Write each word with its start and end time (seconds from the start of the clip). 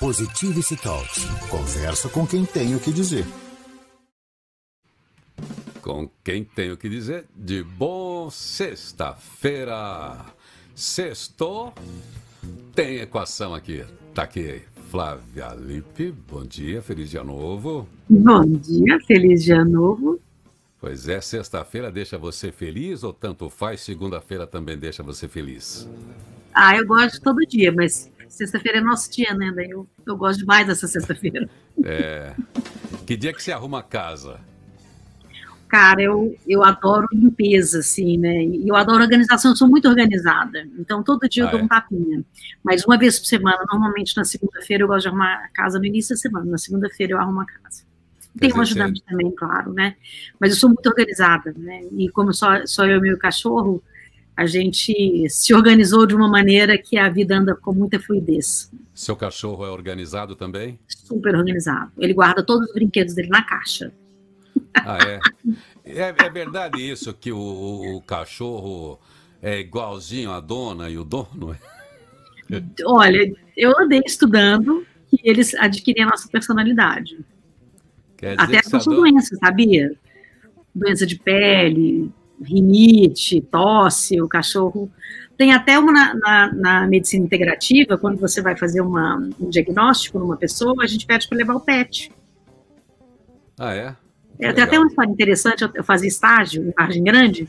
Positivity 0.00 0.78
Talks. 0.78 1.26
Conversa 1.50 2.08
com 2.08 2.26
quem 2.26 2.42
tem 2.46 2.74
o 2.74 2.80
que 2.80 2.90
dizer. 2.90 3.26
Com 5.82 6.08
quem 6.24 6.42
tem 6.42 6.72
o 6.72 6.76
que 6.78 6.88
dizer? 6.88 7.26
De 7.36 7.62
bom 7.62 8.30
sexta-feira. 8.30 10.16
Sextou. 10.74 11.74
Tem 12.74 13.00
equação 13.00 13.54
aqui. 13.54 13.84
Tá 14.14 14.22
aqui. 14.22 14.62
Flávia 14.90 15.48
Lippe, 15.54 16.10
bom 16.10 16.46
dia, 16.46 16.80
feliz 16.80 17.10
dia 17.10 17.22
novo. 17.22 17.86
Bom 18.08 18.44
dia, 18.46 18.98
feliz 19.06 19.44
dia 19.44 19.62
novo. 19.66 20.18
Pois 20.80 21.08
é, 21.08 21.20
sexta-feira 21.20 21.92
deixa 21.92 22.16
você 22.16 22.50
feliz 22.50 23.02
ou 23.04 23.12
tanto 23.12 23.50
faz, 23.50 23.82
segunda-feira 23.82 24.46
também 24.46 24.78
deixa 24.78 25.02
você 25.02 25.28
feliz? 25.28 25.86
Ah, 26.54 26.74
eu 26.74 26.86
gosto 26.86 27.20
todo 27.20 27.46
dia, 27.46 27.70
mas 27.70 28.10
sexta-feira 28.30 28.78
é 28.78 28.80
nosso 28.80 29.10
dia, 29.10 29.34
né? 29.34 29.52
Eu, 29.68 29.88
eu 30.06 30.16
gosto 30.16 30.40
demais 30.40 30.66
dessa 30.66 30.86
sexta-feira. 30.86 31.48
É. 31.84 32.34
Que 33.06 33.16
dia 33.16 33.32
que 33.32 33.42
você 33.42 33.52
arruma 33.52 33.80
a 33.80 33.82
casa? 33.82 34.40
Cara, 35.68 36.02
eu, 36.02 36.36
eu 36.48 36.64
adoro 36.64 37.06
limpeza, 37.12 37.78
assim, 37.78 38.18
né? 38.18 38.44
E 38.44 38.68
eu 38.68 38.74
adoro 38.74 39.02
organização, 39.02 39.52
eu 39.52 39.56
sou 39.56 39.68
muito 39.68 39.88
organizada. 39.88 40.66
Então, 40.78 41.02
todo 41.02 41.28
dia 41.28 41.44
ah, 41.44 41.46
eu 41.46 41.50
dou 41.50 41.60
é? 41.60 41.62
um 41.62 41.68
tapinha. 41.68 42.24
Mas 42.62 42.84
uma 42.84 42.98
vez 42.98 43.18
por 43.18 43.26
semana, 43.26 43.64
normalmente 43.70 44.16
na 44.16 44.24
segunda-feira, 44.24 44.82
eu 44.82 44.88
gosto 44.88 45.02
de 45.02 45.08
arrumar 45.08 45.44
a 45.44 45.48
casa 45.48 45.78
no 45.78 45.84
início 45.84 46.14
da 46.14 46.20
semana. 46.20 46.44
Na 46.46 46.58
segunda-feira, 46.58 47.12
eu 47.12 47.18
arrumo 47.18 47.40
a 47.40 47.46
casa. 47.46 47.84
Tem 48.38 48.52
um 48.52 48.60
ajudante 48.60 49.02
também, 49.04 49.30
claro, 49.30 49.72
né? 49.72 49.96
Mas 50.38 50.50
eu 50.52 50.56
sou 50.56 50.70
muito 50.70 50.86
organizada, 50.88 51.54
né? 51.56 51.82
E 51.96 52.08
como 52.10 52.32
só, 52.32 52.64
só 52.66 52.86
eu 52.86 52.98
e 52.98 53.00
meu 53.00 53.18
cachorro, 53.18 53.82
a 54.36 54.46
gente 54.46 55.28
se 55.28 55.54
organizou 55.54 56.06
de 56.06 56.14
uma 56.14 56.28
maneira 56.28 56.78
que 56.78 56.96
a 56.96 57.08
vida 57.08 57.36
anda 57.36 57.54
com 57.54 57.72
muita 57.72 58.00
fluidez. 58.00 58.70
Seu 58.94 59.16
cachorro 59.16 59.64
é 59.64 59.70
organizado 59.70 60.34
também? 60.34 60.78
Super 60.88 61.34
organizado. 61.34 61.92
Ele 61.98 62.14
guarda 62.14 62.42
todos 62.44 62.68
os 62.68 62.74
brinquedos 62.74 63.14
dele 63.14 63.28
na 63.28 63.42
caixa. 63.44 63.92
Ah, 64.74 64.98
é? 65.06 65.20
É, 65.84 66.14
é 66.16 66.30
verdade 66.30 66.80
isso 66.80 67.12
que 67.12 67.32
o, 67.32 67.96
o, 67.96 68.00
cachorro 68.02 69.00
é 69.42 69.58
igualzinho 69.58 70.30
à 70.30 70.40
dona 70.40 70.88
e 70.88 70.98
o 70.98 71.04
dono? 71.04 71.56
Olha, 72.84 73.32
eu 73.56 73.78
andei 73.78 74.02
estudando 74.04 74.86
que 75.08 75.20
eles 75.24 75.54
adquirem 75.54 76.04
a 76.04 76.08
nossa 76.08 76.28
personalidade. 76.28 77.18
Até 78.36 78.62
com 78.62 78.76
adora... 78.76 78.96
doenças, 78.96 79.38
sabia? 79.38 79.92
Doença 80.74 81.06
de 81.06 81.18
pele, 81.18 82.12
rinite, 82.42 83.40
tosse, 83.40 84.20
o 84.20 84.28
cachorro. 84.28 84.90
Tem 85.36 85.52
até 85.52 85.78
uma 85.78 85.92
na, 85.92 86.14
na, 86.14 86.52
na, 86.52 86.86
medicina 86.86 87.24
integrativa, 87.24 87.96
quando 87.96 88.18
você 88.18 88.42
vai 88.42 88.56
fazer 88.56 88.80
uma, 88.80 89.16
um 89.40 89.48
diagnóstico 89.48 90.18
numa 90.18 90.36
pessoa, 90.36 90.82
a 90.82 90.86
gente 90.86 91.06
pede 91.06 91.28
para 91.28 91.38
levar 91.38 91.54
o 91.54 91.60
PET. 91.60 92.12
Ah, 93.58 93.74
é? 93.74 93.94
é 94.38 94.52
tem 94.52 94.64
até 94.64 94.78
uma 94.78 94.88
história 94.88 95.10
interessante, 95.10 95.64
eu, 95.74 95.84
fazia 95.84 96.08
estágio 96.08 96.62
em 96.62 96.72
Vargem 96.72 97.02
Grande, 97.02 97.48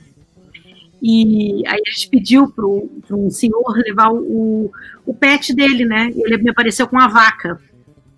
e 1.02 1.64
aí 1.68 1.82
a 1.86 1.92
gente 1.92 2.10
pediu 2.10 2.50
para 2.52 3.16
um 3.16 3.30
senhor 3.30 3.76
levar 3.86 4.12
o, 4.14 4.72
o 5.06 5.14
pet 5.14 5.54
dele, 5.54 5.84
né? 5.84 6.12
E 6.16 6.22
ele 6.24 6.38
me 6.38 6.52
apareceu 6.52 6.88
com 6.88 6.96
uma 6.96 7.08
vaca 7.08 7.60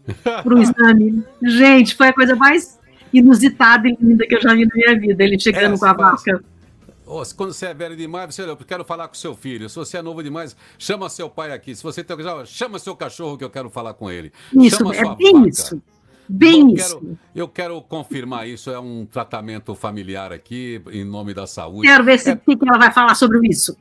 para 0.22 0.54
o 0.54 0.62
exame. 0.62 1.24
Gente, 1.42 1.96
foi 1.96 2.10
a 2.10 2.14
coisa 2.14 2.36
mais 2.36 2.78
inusitada 3.14 3.88
e 3.88 3.96
linda 4.02 4.28
que 4.28 4.36
eu 4.36 4.42
já 4.42 4.54
vi 4.54 4.66
na 4.66 4.76
minha 4.76 5.00
vida, 5.00 5.24
ele 5.24 5.40
chegando 5.40 5.76
é, 5.76 5.78
com 5.78 5.86
a 5.86 5.94
vaca. 5.94 6.44
Quando 7.36 7.54
você 7.54 7.68
é 7.68 7.74
velho 7.74 7.96
demais, 7.96 8.34
você, 8.34 8.44
eu 8.44 8.56
quero 8.58 8.84
falar 8.84 9.08
com 9.08 9.14
seu 9.16 9.36
filho. 9.36 9.70
Se 9.70 9.76
você 9.76 9.98
é 9.98 10.02
novo 10.02 10.24
demais, 10.24 10.56
chama 10.78 11.10
seu 11.10 11.30
pai 11.30 11.52
aqui. 11.52 11.76
Se 11.76 11.84
você 11.84 12.04
tem 12.04 12.18
chama 12.46 12.80
seu 12.80 12.96
cachorro 12.96 13.38
que 13.38 13.44
eu 13.44 13.50
quero 13.50 13.70
falar 13.70 13.94
com 13.94 14.10
ele. 14.10 14.32
Isso, 14.54 14.78
chama 14.78 14.96
é 14.96 15.16
bem 15.16 15.34
vaca. 15.34 15.50
isso. 15.50 15.82
Bem 16.28 16.62
eu 16.62 16.76
isso. 16.76 17.00
Quero, 17.00 17.20
eu 17.36 17.48
quero 17.48 17.82
confirmar 17.82 18.48
isso. 18.48 18.70
É 18.72 18.80
um 18.80 19.06
tratamento 19.06 19.76
familiar 19.76 20.32
aqui, 20.32 20.82
em 20.92 21.04
nome 21.04 21.34
da 21.34 21.46
saúde. 21.46 21.88
Quero 21.88 22.04
ver 22.04 22.20
se 22.20 22.32
é... 22.32 22.36
que 22.36 22.58
ela 22.62 22.78
vai 22.78 22.92
falar 22.92 23.16
sobre 23.16 23.48
isso. 23.48 23.78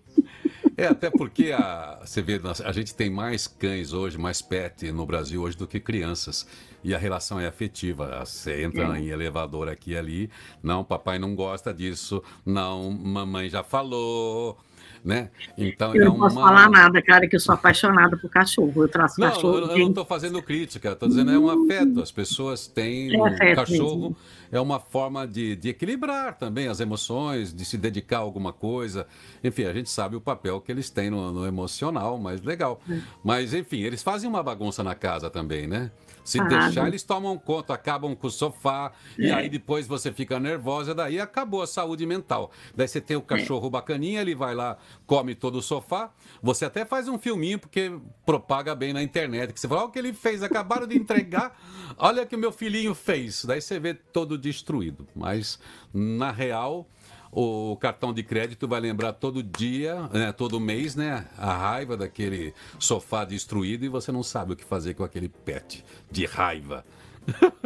É, 0.77 0.87
até 0.87 1.11
porque 1.11 1.53
a, 1.53 2.01
você 2.05 2.23
vê, 2.23 2.41
a 2.65 2.73
gente 2.73 2.95
tem 2.95 3.11
mais 3.11 3.47
cães 3.47 3.93
hoje, 3.93 4.19
mais 4.19 4.41
pet 4.41 4.91
no 4.91 5.05
Brasil 5.05 5.43
hoje 5.43 5.57
do 5.57 5.67
que 5.67 5.79
crianças. 5.79 6.47
E 6.83 6.95
a 6.95 6.99
relação 6.99 7.39
é 7.39 7.47
afetiva. 7.47 8.25
Você 8.25 8.63
entra 8.63 8.97
é. 8.97 9.01
em 9.01 9.09
elevador 9.09 9.69
aqui 9.69 9.93
e 9.93 9.97
ali. 9.97 10.31
Não, 10.63 10.85
papai 10.85 11.19
não 11.19 11.35
gosta 11.35 11.73
disso. 11.73 12.23
Não, 12.45 12.91
mamãe 12.91 13.49
já 13.49 13.63
falou 13.63 14.59
né? 15.05 15.31
Então, 15.59 15.95
eu 15.95 16.03
é 16.03 16.05
não 16.05 16.17
posso 16.17 16.39
uma... 16.39 16.49
falar 16.49 16.71
nada, 16.71 17.03
cara, 17.03 17.27
que 17.27 17.35
eu 17.35 17.41
sou 17.41 17.55
apaixonada 17.55 18.17
por 18.17 18.31
cachorro. 18.31 18.73
Eu 18.77 18.89
traço 18.89 19.21
não, 19.21 19.29
cachorro. 19.29 19.59
Eu, 19.59 19.67
eu 19.69 19.79
não 19.79 19.89
estou 19.89 20.05
fazendo 20.05 20.41
crítica, 20.41 20.93
estou 20.93 21.09
dizendo 21.09 21.33
é 21.33 21.39
um 21.39 21.49
afeto. 21.49 22.01
As 22.01 22.13
pessoas 22.13 22.67
têm 22.67 23.15
é 23.15 23.21
um 23.21 23.55
cachorro. 23.55 24.01
Mesmo. 24.01 24.17
É 24.53 24.61
uma 24.61 24.79
forma 24.79 25.27
de, 25.27 25.57
de 25.57 25.71
equilibrar 25.71 26.39
também 26.39 26.69
as 26.69 26.79
emoções, 26.79 27.53
de 27.53 27.65
se 27.65 27.77
dedicar 27.77 28.19
a 28.19 28.21
alguma 28.21 28.53
coisa. 28.53 29.07
Enfim, 29.43 29.65
a 29.65 29.73
gente 29.73 29.91
sabe 29.91 30.15
o 30.15 30.21
papel 30.21 30.61
que 30.61 30.71
eles 30.71 30.91
têm 30.91 31.11
no, 31.11 31.33
no 31.33 31.47
emocional, 31.47 32.19
mas 32.19 32.43
legal. 32.43 32.81
É. 32.89 33.01
Mas, 33.25 33.55
enfim, 33.55 33.81
eles 33.81 34.03
fazem 34.03 34.29
uma 34.29 34.43
bagunça 34.43 34.85
na 34.85 34.95
casa 34.95 35.31
também, 35.31 35.67
né? 35.67 35.91
Se 36.25 36.43
deixar, 36.45 36.87
eles 36.87 37.03
tomam 37.03 37.37
conta, 37.37 37.75
acabam 37.75 38.15
com 38.15 38.27
o 38.27 38.31
sofá, 38.31 38.93
é. 39.19 39.23
e 39.23 39.33
aí 39.33 39.49
depois 39.49 39.87
você 39.87 40.13
fica 40.13 40.39
nervosa, 40.39 40.95
daí 40.95 41.21
acabou 41.21 41.63
a 41.63 41.67
saúde 41.67 42.07
mental. 42.07 42.51
Daí 42.75 42.87
você 42.87 43.01
tem 43.01 43.17
o 43.17 43.23
cachorro 43.23 43.67
é. 43.67 43.71
bacaninha, 43.71 44.21
ele 44.21 44.35
vai 44.35 44.55
lá, 44.55 44.77
come 45.07 45.35
todo 45.35 45.57
o 45.57 45.63
sofá. 45.63 46.11
Você 46.43 46.65
até 46.65 46.85
faz 46.85 47.09
um 47.09 47.19
filminho, 47.19 47.59
porque 47.59 47.93
propaga 48.25 48.75
bem 48.75 48.93
na 48.93 49.03
internet, 49.03 49.53
que 49.53 49.61
você 49.61 49.69
fala, 49.69 49.83
olha 49.83 49.89
o 49.89 49.93
que 49.93 49.99
ele 49.99 50.13
fez, 50.13 50.43
acabaram 50.43 50.87
de 50.87 50.97
entregar, 50.97 51.59
olha 51.99 52.23
o 52.23 52.27
que 52.27 52.37
o 52.37 52.39
meu 52.39 52.53
filhinho 52.53 52.95
fez. 52.95 53.45
Daí 53.45 53.61
você 53.61 53.79
vê 53.79 53.95
todo 53.95 54.39
destruído. 54.39 55.07
Mas, 55.15 55.59
na 55.93 56.31
real 56.31 56.87
o 57.33 57.77
cartão 57.77 58.13
de 58.13 58.23
crédito 58.23 58.69
vai 58.69 58.79
lembrar 58.79 59.15
todo 59.15 59.43
dia, 59.43 60.09
né, 60.13 60.33
todo 60.33 60.61
mês, 60.61 60.95
né, 60.95 61.27
a 61.39 61.57
raiva 61.57 61.97
daquele 61.97 62.53
sofá 62.79 63.25
destruído 63.25 63.87
e 63.87 63.89
você 63.89 64.13
não 64.13 64.23
sabe 64.23 64.53
o 64.53 64.57
que 64.57 64.65
fazer 64.65 64.93
com 64.93 65.03
aquele 65.03 65.31
pet 65.31 65.83
de 66.11 66.27
raiva. 66.27 66.85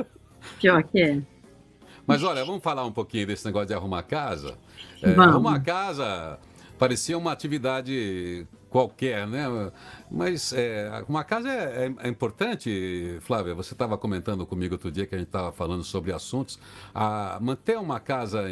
Pior 0.61 0.85
que 0.85 1.01
é. 1.01 1.21
Mas 2.07 2.23
olha, 2.23 2.45
vamos 2.45 2.63
falar 2.63 2.85
um 2.85 2.93
pouquinho 2.93 3.27
desse 3.27 3.45
negócio 3.45 3.67
de 3.67 3.75
arrumar 3.75 4.05
casa. 4.05 4.57
É, 5.03 5.11
arrumar 5.21 5.59
casa 5.61 6.39
parecia 6.79 7.19
uma 7.19 7.33
atividade 7.33 8.47
qualquer, 8.71 9.27
né? 9.27 9.47
Mas 10.09 10.53
é, 10.53 11.05
uma 11.09 11.25
casa 11.25 11.49
é, 11.49 11.87
é, 11.87 12.07
é, 12.07 12.09
importante, 12.09 13.19
Flávia. 13.23 13.55
Você 13.55 13.75
estava 13.75 13.99
comentando 13.99 14.47
comigo 14.47 14.75
outro 14.75 14.93
dia 14.93 15.05
que 15.05 15.17
a 15.17 15.19
gente 15.19 15.29
estava 15.29 15.51
falando 15.51 15.83
sobre 15.83 16.13
assuntos. 16.13 16.61
A 16.95 17.39
manter 17.41 17.77
uma 17.77 17.99
casa 17.99 18.45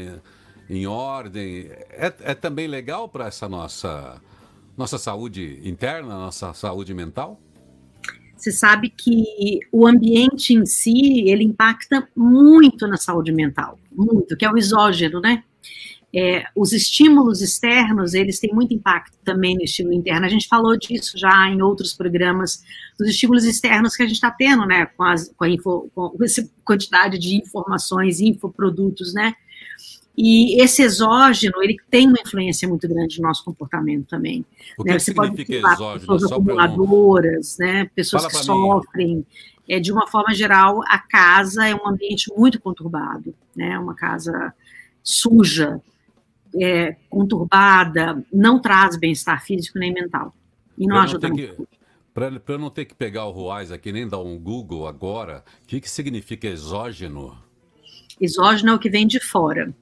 em 0.68 0.86
ordem. 0.86 1.68
É, 1.90 2.12
é 2.20 2.34
também 2.34 2.66
legal 2.66 3.08
para 3.08 3.26
essa 3.26 3.48
nossa, 3.48 4.20
nossa 4.76 4.98
saúde 4.98 5.60
interna, 5.64 6.14
nossa 6.14 6.52
saúde 6.52 6.94
mental? 6.94 7.40
Você 8.36 8.52
sabe 8.52 8.90
que 8.90 9.60
o 9.72 9.86
ambiente 9.86 10.52
em 10.52 10.66
si, 10.66 11.24
ele 11.26 11.44
impacta 11.44 12.06
muito 12.14 12.86
na 12.86 12.96
saúde 12.96 13.32
mental, 13.32 13.78
muito, 13.90 14.36
que 14.36 14.44
é 14.44 14.50
o 14.50 14.58
exógeno, 14.58 15.20
né? 15.20 15.42
É, 16.16 16.44
os 16.54 16.72
estímulos 16.72 17.40
externos, 17.40 18.14
eles 18.14 18.38
têm 18.38 18.54
muito 18.54 18.72
impacto 18.72 19.18
também 19.24 19.56
no 19.56 19.62
estímulo 19.62 19.94
interno. 19.94 20.24
A 20.24 20.28
gente 20.28 20.46
falou 20.46 20.76
disso 20.76 21.18
já 21.18 21.48
em 21.48 21.60
outros 21.60 21.92
programas, 21.92 22.62
dos 22.96 23.08
estímulos 23.08 23.44
externos 23.44 23.96
que 23.96 24.02
a 24.02 24.06
gente 24.06 24.14
está 24.14 24.30
tendo, 24.30 24.64
né, 24.64 24.86
com, 24.96 25.02
as, 25.02 25.28
com, 25.36 25.42
a 25.42 25.48
info, 25.48 25.90
com 25.92 26.16
essa 26.22 26.48
quantidade 26.64 27.18
de 27.18 27.34
informações, 27.34 28.20
infoprodutos, 28.20 29.12
né, 29.12 29.34
e 30.16 30.62
esse 30.62 30.82
exógeno, 30.82 31.62
ele 31.62 31.76
tem 31.90 32.08
uma 32.08 32.20
influência 32.24 32.68
muito 32.68 32.88
grande 32.88 33.20
no 33.20 33.26
nosso 33.26 33.44
comportamento 33.44 34.06
também. 34.06 34.44
O 34.78 34.84
que 34.84 34.90
né? 34.90 34.98
Você 34.98 35.12
significa 35.12 35.60
pode 35.60 35.74
exógeno? 35.74 36.00
Pessoas 36.00 36.32
acumuladoras, 36.32 37.58
né? 37.58 37.90
pessoas 37.94 38.22
Fala 38.22 38.34
que 38.34 38.44
sofrem. 38.44 39.26
É, 39.68 39.80
de 39.80 39.90
uma 39.90 40.06
forma 40.06 40.32
geral, 40.34 40.82
a 40.86 40.98
casa 40.98 41.66
é 41.66 41.74
um 41.74 41.88
ambiente 41.88 42.32
muito 42.36 42.60
conturbado, 42.60 43.34
né? 43.56 43.78
uma 43.78 43.94
casa 43.94 44.54
suja, 45.02 45.80
é, 46.60 46.96
conturbada, 47.08 48.22
não 48.32 48.60
traz 48.60 48.96
bem-estar 48.96 49.42
físico 49.44 49.78
nem 49.78 49.92
mental. 49.92 50.34
E 50.78 50.86
não 50.86 50.98
ajuda 50.98 51.28
muito. 51.28 51.66
Para 52.12 52.30
eu 52.46 52.58
não 52.58 52.70
ter 52.70 52.84
que 52.84 52.94
pegar 52.94 53.24
o 53.24 53.32
Ruais 53.32 53.72
aqui, 53.72 53.90
nem 53.90 54.06
dar 54.06 54.20
um 54.20 54.38
Google 54.38 54.86
agora, 54.86 55.42
o 55.64 55.66
que, 55.66 55.80
que 55.80 55.90
significa 55.90 56.46
exógeno? 56.46 57.36
Exógeno 58.20 58.70
é 58.70 58.74
o 58.74 58.78
que 58.78 58.88
vem 58.88 59.04
de 59.04 59.18
fora. 59.18 59.74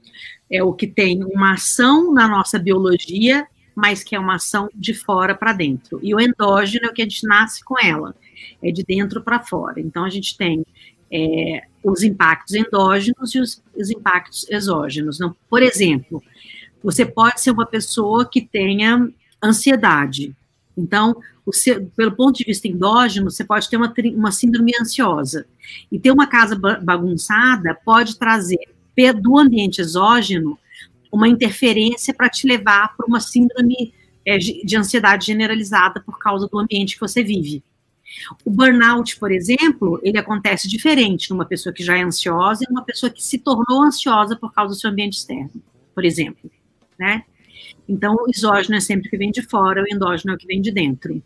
É 0.52 0.62
o 0.62 0.72
que 0.72 0.86
tem 0.86 1.24
uma 1.24 1.54
ação 1.54 2.12
na 2.12 2.28
nossa 2.28 2.58
biologia, 2.58 3.46
mas 3.74 4.04
que 4.04 4.14
é 4.14 4.20
uma 4.20 4.34
ação 4.34 4.68
de 4.74 4.92
fora 4.92 5.34
para 5.34 5.52
dentro. 5.52 5.98
E 6.02 6.14
o 6.14 6.20
endógeno 6.20 6.86
é 6.86 6.88
o 6.90 6.92
que 6.92 7.00
a 7.00 7.04
gente 7.04 7.26
nasce 7.26 7.64
com 7.64 7.74
ela, 7.80 8.14
é 8.62 8.70
de 8.70 8.84
dentro 8.84 9.22
para 9.22 9.40
fora. 9.40 9.80
Então 9.80 10.04
a 10.04 10.10
gente 10.10 10.36
tem 10.36 10.64
é, 11.10 11.62
os 11.82 12.02
impactos 12.02 12.54
endógenos 12.54 13.34
e 13.34 13.40
os, 13.40 13.62
os 13.74 13.90
impactos 13.90 14.46
exógenos. 14.50 15.16
Então, 15.16 15.34
por 15.48 15.62
exemplo, 15.62 16.22
você 16.82 17.04
pode 17.04 17.40
ser 17.40 17.50
uma 17.50 17.66
pessoa 17.66 18.28
que 18.28 18.40
tenha 18.40 19.08
ansiedade. 19.42 20.34
Então, 20.76 21.16
seu, 21.52 21.86
pelo 21.96 22.12
ponto 22.12 22.36
de 22.36 22.44
vista 22.44 22.68
endógeno, 22.68 23.30
você 23.30 23.44
pode 23.44 23.68
ter 23.68 23.76
uma, 23.76 23.92
uma 24.14 24.32
síndrome 24.32 24.72
ansiosa. 24.80 25.46
E 25.90 25.98
ter 25.98 26.10
uma 26.10 26.26
casa 26.26 26.56
bagunçada 26.56 27.74
pode 27.84 28.18
trazer 28.18 28.58
do 29.20 29.38
ambiente 29.38 29.80
exógeno 29.80 30.58
uma 31.10 31.28
interferência 31.28 32.14
para 32.14 32.28
te 32.28 32.46
levar 32.46 32.96
para 32.96 33.06
uma 33.06 33.20
síndrome 33.20 33.92
é, 34.24 34.38
de 34.38 34.76
ansiedade 34.76 35.26
generalizada 35.26 36.00
por 36.00 36.18
causa 36.18 36.48
do 36.48 36.58
ambiente 36.58 36.94
que 36.94 37.00
você 37.00 37.22
vive. 37.22 37.62
O 38.44 38.50
burnout, 38.50 39.18
por 39.18 39.30
exemplo, 39.30 40.00
ele 40.02 40.18
acontece 40.18 40.68
diferente 40.68 41.30
numa 41.30 41.44
pessoa 41.44 41.72
que 41.72 41.82
já 41.82 41.96
é 41.96 42.02
ansiosa 42.02 42.64
e 42.64 42.68
numa 42.70 42.84
pessoa 42.84 43.10
que 43.10 43.22
se 43.22 43.38
tornou 43.38 43.82
ansiosa 43.82 44.36
por 44.36 44.52
causa 44.52 44.74
do 44.74 44.80
seu 44.80 44.90
ambiente 44.90 45.14
externo, 45.14 45.62
por 45.94 46.04
exemplo, 46.04 46.50
né? 46.98 47.24
Então, 47.88 48.14
o 48.14 48.30
exógeno 48.30 48.76
é 48.76 48.80
sempre 48.80 49.08
o 49.08 49.10
que 49.10 49.16
vem 49.16 49.30
de 49.30 49.42
fora, 49.42 49.82
o 49.82 49.86
endógeno 49.92 50.32
é 50.32 50.36
o 50.36 50.38
que 50.38 50.46
vem 50.46 50.60
de 50.60 50.70
dentro. 50.70 51.22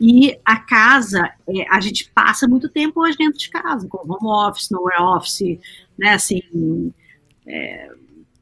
E 0.00 0.38
a 0.44 0.56
casa, 0.56 1.30
é, 1.48 1.68
a 1.70 1.80
gente 1.80 2.10
passa 2.14 2.48
muito 2.48 2.68
tempo 2.68 3.00
hoje 3.00 3.16
dentro 3.16 3.38
de 3.38 3.48
casa, 3.48 3.86
com 3.88 3.98
home 3.98 4.48
office, 4.48 4.70
nowhere 4.70 5.02
office, 5.02 5.58
né, 5.98 6.14
assim, 6.14 6.92
é, 7.46 7.90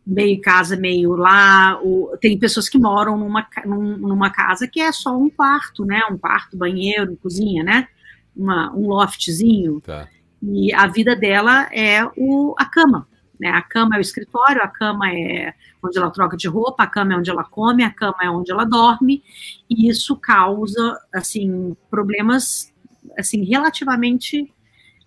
meio 0.06 0.40
casa, 0.40 0.76
meio 0.76 1.12
lá. 1.12 1.78
O, 1.82 2.16
tem 2.20 2.38
pessoas 2.38 2.68
que 2.68 2.78
moram 2.78 3.16
numa, 3.16 3.46
num, 3.64 3.98
numa 3.98 4.30
casa 4.30 4.66
que 4.66 4.80
é 4.80 4.90
só 4.92 5.16
um 5.16 5.30
quarto, 5.30 5.84
né, 5.84 6.00
um 6.10 6.18
quarto, 6.18 6.56
banheiro, 6.56 7.18
cozinha, 7.22 7.62
né, 7.62 7.88
uma, 8.34 8.72
um 8.74 8.88
loftzinho. 8.88 9.80
Tá. 9.80 10.08
E 10.42 10.72
a 10.74 10.86
vida 10.86 11.14
dela 11.14 11.68
é 11.72 12.04
o, 12.16 12.54
a 12.58 12.64
cama, 12.64 13.06
né, 13.42 13.48
a 13.48 13.60
cama 13.60 13.96
é 13.96 13.98
o 13.98 14.00
escritório, 14.00 14.62
a 14.62 14.68
cama 14.68 15.10
é 15.10 15.52
onde 15.82 15.98
ela 15.98 16.12
troca 16.12 16.36
de 16.36 16.46
roupa, 16.46 16.84
a 16.84 16.86
cama 16.86 17.14
é 17.14 17.16
onde 17.16 17.28
ela 17.28 17.42
come, 17.42 17.82
a 17.82 17.90
cama 17.90 18.18
é 18.22 18.30
onde 18.30 18.52
ela 18.52 18.64
dorme, 18.64 19.20
e 19.68 19.88
isso 19.88 20.14
causa, 20.14 20.96
assim, 21.12 21.76
problemas, 21.90 22.72
assim, 23.18 23.42
relativamente, 23.42 24.42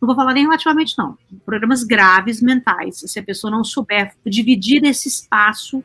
não 0.02 0.06
vou 0.06 0.16
falar 0.18 0.34
nem 0.34 0.44
relativamente 0.44 0.98
não, 0.98 1.18
problemas 1.46 1.86
graves 1.86 2.42
mentais, 2.42 2.98
se 3.06 3.18
a 3.18 3.24
pessoa 3.24 3.50
não 3.50 3.64
souber 3.64 4.14
dividir 4.26 4.84
esse 4.84 5.08
espaço 5.08 5.82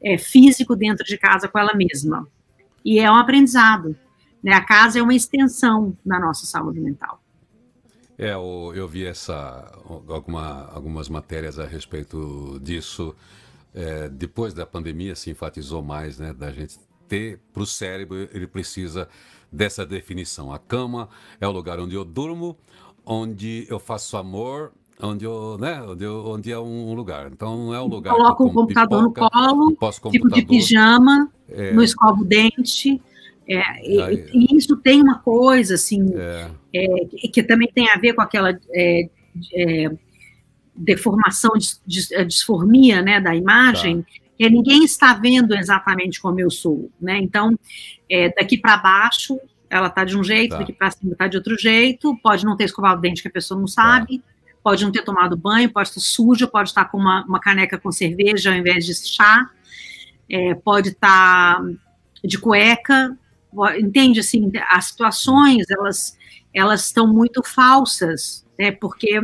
é, 0.00 0.16
físico 0.16 0.76
dentro 0.76 1.04
de 1.04 1.18
casa 1.18 1.48
com 1.48 1.58
ela 1.58 1.74
mesma. 1.74 2.24
E 2.84 3.00
é 3.00 3.10
um 3.10 3.16
aprendizado, 3.16 3.96
né? 4.40 4.54
A 4.54 4.64
casa 4.64 5.00
é 5.00 5.02
uma 5.02 5.14
extensão 5.14 5.94
da 6.06 6.20
nossa 6.20 6.46
saúde 6.46 6.78
mental. 6.78 7.19
É, 8.20 8.34
eu, 8.34 8.70
eu 8.74 8.86
vi 8.86 9.06
essa, 9.06 9.72
alguma, 10.06 10.68
algumas 10.74 11.08
matérias 11.08 11.58
a 11.58 11.64
respeito 11.64 12.60
disso, 12.62 13.16
é, 13.74 14.10
depois 14.10 14.52
da 14.52 14.66
pandemia 14.66 15.16
se 15.16 15.30
enfatizou 15.30 15.82
mais, 15.82 16.18
né, 16.18 16.34
da 16.34 16.52
gente 16.52 16.78
ter 17.08 17.40
para 17.50 17.62
o 17.62 17.66
cérebro, 17.66 18.28
ele 18.30 18.46
precisa 18.46 19.08
dessa 19.50 19.86
definição. 19.86 20.52
A 20.52 20.58
cama 20.58 21.08
é 21.40 21.48
o 21.48 21.50
lugar 21.50 21.80
onde 21.80 21.94
eu 21.94 22.04
durmo, 22.04 22.58
onde 23.06 23.66
eu 23.70 23.78
faço 23.78 24.18
amor, 24.18 24.70
onde 25.02 25.24
eu, 25.24 25.56
né, 25.58 25.80
onde, 25.80 26.04
eu, 26.04 26.26
onde 26.26 26.52
é 26.52 26.58
um 26.58 26.92
lugar. 26.92 27.32
Então 27.32 27.56
não 27.56 27.74
é 27.74 27.80
um 27.80 27.86
lugar. 27.86 28.14
Coloco 28.14 28.44
o 28.44 28.52
computador 28.52 29.08
pipoca, 29.14 29.22
no 29.22 29.74
colo, 29.74 30.10
fico 30.10 30.28
de 30.28 30.44
pijama, 30.44 31.26
é... 31.48 31.72
no 31.72 31.82
escovo 31.82 32.22
dente. 32.22 33.00
É, 33.48 33.60
e, 33.82 34.28
e, 34.32 34.56
isso 34.56 34.76
tem 34.76 35.02
uma 35.02 35.18
coisa 35.18 35.74
assim 35.74 36.12
é. 36.14 36.50
É, 36.72 37.28
que 37.32 37.42
também 37.42 37.68
tem 37.74 37.90
a 37.90 37.96
ver 37.96 38.12
com 38.12 38.22
aquela 38.22 38.56
é, 38.72 39.08
é, 39.54 39.90
deformação, 40.74 41.50
eh, 42.12 42.24
disformia 42.24 43.02
né, 43.02 43.20
da 43.20 43.34
imagem, 43.34 44.02
tá. 44.02 44.08
é, 44.38 44.48
ninguém 44.48 44.84
está 44.84 45.14
vendo 45.14 45.54
exatamente 45.54 46.20
como 46.20 46.38
eu 46.38 46.50
sou. 46.50 46.90
Né? 47.00 47.18
Então, 47.18 47.58
daqui 48.36 48.56
para 48.56 48.76
baixo, 48.76 49.38
ela 49.68 49.86
está 49.86 50.04
de 50.04 50.16
um 50.16 50.24
jeito, 50.24 50.52
tá. 50.52 50.58
daqui 50.58 50.72
para 50.72 50.90
cima 50.90 51.12
está 51.12 51.28
de 51.28 51.36
outro 51.36 51.56
jeito, 51.58 52.16
pode 52.22 52.44
não 52.44 52.56
ter 52.56 52.64
escovado 52.64 52.98
o 52.98 53.02
dente 53.02 53.22
que 53.22 53.28
a 53.28 53.32
pessoa 53.32 53.58
não 53.58 53.68
sabe, 53.68 54.18
tá. 54.18 54.24
pode 54.62 54.84
não 54.84 54.90
ter 54.90 55.02
tomado 55.02 55.36
banho, 55.36 55.72
pode 55.72 55.88
estar 55.88 56.00
suja, 56.00 56.46
pode 56.46 56.68
estar 56.68 56.84
com 56.86 56.98
uma, 56.98 57.24
uma 57.24 57.40
caneca 57.40 57.78
com 57.78 57.90
cerveja 57.90 58.50
ao 58.50 58.56
invés 58.56 58.84
de 58.84 58.94
chá, 58.94 59.48
é, 60.28 60.54
pode 60.54 60.90
estar 60.90 61.60
de 62.24 62.38
cueca, 62.38 63.16
entende? 63.78 64.20
Assim, 64.20 64.50
as 64.68 64.86
situações, 64.86 65.68
elas 65.70 66.18
elas 66.54 66.86
estão 66.86 67.06
muito 67.06 67.42
falsas, 67.42 68.44
né? 68.58 68.72
Porque 68.72 69.20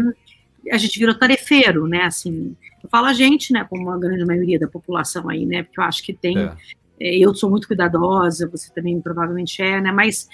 a 0.70 0.78
gente 0.78 0.99
virou 0.99 1.14
tarefeiro, 1.14 1.87
né? 1.87 2.02
Assim, 2.02 2.56
eu 2.82 2.88
falo 2.88 3.06
a 3.06 3.12
gente, 3.12 3.52
né? 3.52 3.67
Como 3.69 3.90
a 3.90 3.99
grande 3.99 4.25
maioria 4.25 4.58
da 4.58 4.69
população 4.69 5.28
aí, 5.28 5.44
né? 5.44 5.62
Porque 5.62 5.81
eu 5.81 5.84
acho 5.84 6.02
que 6.02 6.12
tem. 6.12 6.38
É. 6.38 6.52
é 7.00 7.17
eu 7.19 7.34
sou 7.34 7.50
muito 7.50 7.67
cuidadosa, 7.67 8.49
você 8.49 8.73
também 8.73 9.00
provavelmente 9.00 9.61
é, 9.61 9.81
né? 9.81 9.90
Mas 9.90 10.28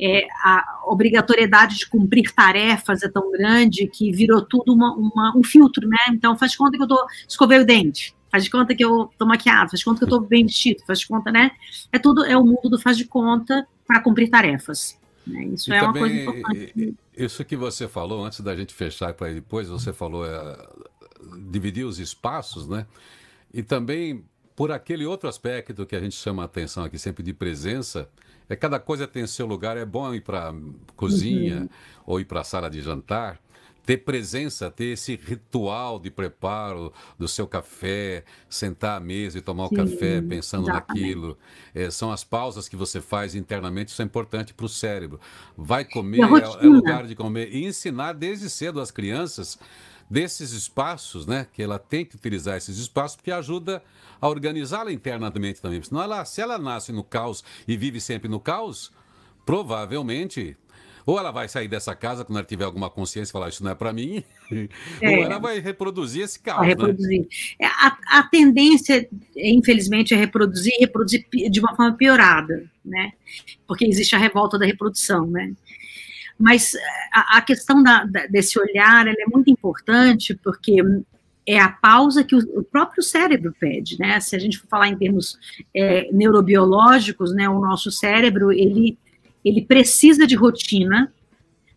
é, 0.00 0.26
a 0.44 0.82
obrigatoriedade 0.86 1.76
de 1.76 1.88
cumprir 1.88 2.32
tarefas 2.32 3.02
é 3.02 3.08
tão 3.08 3.30
grande 3.32 3.86
que 3.86 4.12
virou 4.12 4.42
tudo 4.42 4.72
uma, 4.72 4.94
uma, 4.94 5.36
um 5.36 5.42
filtro, 5.42 5.88
né? 5.88 5.98
Então 6.10 6.36
faz 6.38 6.54
conta 6.54 6.76
que 6.76 6.82
eu 6.82 6.88
tô 6.88 7.06
escovei 7.28 7.58
o 7.58 7.66
dente, 7.66 8.14
faz 8.36 8.44
de 8.44 8.50
conta 8.50 8.74
que 8.74 8.84
eu 8.84 9.10
tô 9.16 9.24
maquiado, 9.24 9.70
faz 9.70 9.78
de 9.78 9.84
conta 9.84 9.98
que 10.00 10.04
eu 10.04 10.08
tô 10.08 10.20
bem 10.20 10.44
vestido, 10.44 10.82
faz 10.86 11.00
de 11.00 11.08
conta, 11.08 11.32
né? 11.32 11.52
É 11.90 11.98
tudo 11.98 12.22
é 12.24 12.36
o 12.36 12.44
mundo 12.44 12.68
do 12.68 12.78
faz 12.78 12.98
de 12.98 13.06
conta 13.06 13.66
para 13.86 14.00
cumprir 14.00 14.28
tarefas. 14.28 14.98
Né? 15.26 15.46
Isso 15.46 15.70
e 15.70 15.74
é 15.74 15.80
também, 15.80 16.02
uma 16.02 16.08
coisa 16.08 16.14
importante. 16.14 16.94
Isso 17.16 17.44
que 17.44 17.56
você 17.56 17.88
falou, 17.88 18.24
antes 18.24 18.40
da 18.40 18.54
gente 18.54 18.74
fechar 18.74 19.14
para 19.14 19.32
depois, 19.32 19.68
você 19.68 19.90
falou 19.92 20.26
é, 20.26 20.68
dividir 21.48 21.84
os 21.84 21.98
espaços, 21.98 22.68
né? 22.68 22.86
E 23.54 23.62
também 23.62 24.22
por 24.54 24.70
aquele 24.70 25.06
outro 25.06 25.28
aspecto 25.28 25.86
que 25.86 25.96
a 25.96 26.00
gente 26.00 26.14
chama 26.14 26.42
a 26.42 26.46
atenção 26.46 26.84
aqui 26.84 26.98
sempre 26.98 27.22
de 27.22 27.32
presença, 27.32 28.08
é 28.48 28.54
cada 28.54 28.78
coisa 28.78 29.06
tem 29.06 29.26
seu 29.26 29.46
lugar, 29.46 29.78
é 29.78 29.84
bom 29.84 30.14
ir 30.14 30.20
para 30.20 30.54
cozinha 30.94 31.60
uhum. 31.60 31.68
ou 32.06 32.20
ir 32.20 32.26
para 32.26 32.40
a 32.40 32.44
sala 32.44 32.68
de 32.68 32.82
jantar, 32.82 33.40
ter 33.86 33.98
presença, 33.98 34.68
ter 34.68 34.86
esse 34.86 35.14
ritual 35.14 36.00
de 36.00 36.10
preparo 36.10 36.92
do 37.16 37.28
seu 37.28 37.46
café, 37.46 38.24
sentar 38.50 38.96
à 38.96 39.00
mesa 39.00 39.38
e 39.38 39.40
tomar 39.40 39.68
Sim, 39.68 39.74
o 39.74 39.78
café 39.78 40.20
pensando 40.20 40.68
exatamente. 40.68 41.00
naquilo. 41.00 41.38
É, 41.72 41.88
são 41.88 42.10
as 42.10 42.24
pausas 42.24 42.68
que 42.68 42.74
você 42.74 43.00
faz 43.00 43.36
internamente, 43.36 43.92
isso 43.92 44.02
é 44.02 44.04
importante 44.04 44.52
para 44.52 44.66
o 44.66 44.68
cérebro. 44.68 45.20
Vai 45.56 45.84
comer, 45.84 46.20
é, 46.20 46.64
é 46.64 46.66
lugar 46.66 47.06
de 47.06 47.14
comer. 47.14 47.54
E 47.54 47.64
ensinar 47.64 48.12
desde 48.12 48.50
cedo 48.50 48.80
as 48.80 48.90
crianças 48.90 49.56
desses 50.10 50.50
espaços, 50.50 51.24
né? 51.24 51.46
Que 51.52 51.62
ela 51.62 51.78
tem 51.78 52.04
que 52.04 52.16
utilizar 52.16 52.56
esses 52.56 52.78
espaços, 52.78 53.16
porque 53.16 53.30
ajuda 53.30 53.82
a 54.20 54.28
organizá-la 54.28 54.92
internamente 54.92 55.62
também. 55.62 55.80
Senão 55.80 56.02
ela, 56.02 56.24
se 56.24 56.40
ela 56.40 56.58
nasce 56.58 56.90
no 56.90 57.04
caos 57.04 57.44
e 57.68 57.76
vive 57.76 58.00
sempre 58.00 58.28
no 58.28 58.40
caos, 58.40 58.90
provavelmente 59.44 60.56
ou 61.06 61.20
ela 61.20 61.30
vai 61.30 61.48
sair 61.48 61.68
dessa 61.68 61.94
casa 61.94 62.24
quando 62.24 62.38
ela 62.38 62.46
tiver 62.46 62.64
alguma 62.64 62.90
consciência 62.90 63.30
e 63.30 63.32
falar 63.32 63.48
isso 63.48 63.62
não 63.62 63.70
é 63.70 63.74
para 63.76 63.92
mim, 63.92 64.24
é. 65.00 65.08
ou 65.08 65.24
ela 65.24 65.38
vai 65.38 65.60
reproduzir 65.60 66.24
esse 66.24 66.40
caos. 66.40 66.58
Vai 66.58 66.68
né? 66.68 66.74
reproduzir. 66.74 67.20
Né? 67.20 67.26
A, 67.60 68.18
a, 68.18 68.22
tendência, 68.24 69.08
infelizmente, 69.36 70.12
é 70.12 70.16
reproduzir 70.16 70.72
e 70.76 70.80
reproduzir 70.80 71.24
de 71.48 71.60
uma 71.60 71.76
forma 71.76 71.96
piorada, 71.96 72.68
né? 72.84 73.12
Porque 73.68 73.86
existe 73.86 74.16
a 74.16 74.18
revolta 74.18 74.58
da 74.58 74.66
reprodução, 74.66 75.28
né? 75.28 75.52
Mas 76.36 76.72
a, 77.12 77.38
a 77.38 77.40
questão 77.40 77.82
da, 77.82 78.04
da, 78.04 78.26
desse 78.26 78.58
olhar 78.58 79.06
é 79.06 79.26
muito 79.32 79.48
importante 79.48 80.34
porque 80.42 80.82
é 81.46 81.60
a 81.60 81.68
pausa 81.68 82.24
que 82.24 82.34
o, 82.34 82.40
o, 82.58 82.64
próprio 82.64 83.02
cérebro 83.02 83.54
pede, 83.58 83.96
né? 83.96 84.18
Se 84.18 84.34
a 84.34 84.38
gente 84.40 84.58
for 84.58 84.66
falar 84.66 84.88
em 84.88 84.96
termos 84.96 85.38
é, 85.72 86.10
neurobiológicos, 86.12 87.32
né, 87.32 87.48
o 87.48 87.60
nosso 87.60 87.92
cérebro 87.92 88.52
ele 88.52 88.98
ele 89.46 89.64
precisa 89.64 90.26
de 90.26 90.34
rotina, 90.34 91.12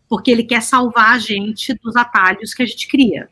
porque 0.10 0.32
ele 0.32 0.44
quer 0.44 0.64
salvar 0.64 1.14
a 1.14 1.20
gente 1.20 1.72
dos 1.84 1.96
atalhos 1.96 2.52
que 2.52 2.64
a 2.64 2.66
gente 2.66 2.88
cria. 2.88 3.30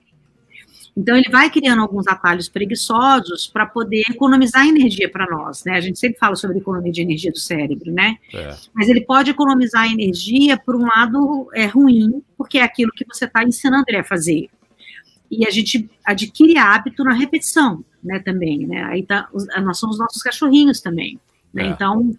Então, 0.95 1.15
ele 1.15 1.29
vai 1.29 1.49
criando 1.49 1.81
alguns 1.81 2.07
atalhos 2.07 2.47
preguiçosos 2.47 3.47
para 3.47 3.65
poder 3.65 4.03
economizar 4.09 4.67
energia 4.67 5.09
para 5.09 5.27
nós, 5.29 5.63
né? 5.63 5.73
A 5.73 5.81
gente 5.81 5.97
sempre 5.97 6.19
fala 6.19 6.35
sobre 6.35 6.57
economia 6.57 6.91
de 6.91 7.01
energia 7.01 7.31
do 7.31 7.39
cérebro, 7.39 7.91
né? 7.91 8.17
É. 8.33 8.55
Mas 8.73 8.89
ele 8.89 9.01
pode 9.01 9.31
economizar 9.31 9.91
energia 9.91 10.57
por 10.57 10.75
um 10.75 10.85
lado 10.85 11.49
é, 11.53 11.65
ruim, 11.65 12.23
porque 12.35 12.59
é 12.59 12.63
aquilo 12.63 12.91
que 12.91 13.05
você 13.05 13.25
está 13.25 13.43
ensinando 13.43 13.85
ele 13.87 13.97
a 13.97 14.03
fazer. 14.03 14.49
E 15.29 15.45
a 15.47 15.51
gente 15.51 15.89
adquire 16.03 16.57
hábito 16.57 17.03
na 17.03 17.13
repetição, 17.13 17.83
né? 18.03 18.19
Também, 18.19 18.65
né? 18.65 18.83
Aí 18.83 19.03
tá, 19.03 19.29
nós 19.63 19.77
somos 19.79 19.99
nossos 19.99 20.21
cachorrinhos 20.21 20.81
também. 20.81 21.19
Né? 21.53 21.63
É. 21.63 21.67
Então, 21.67 22.11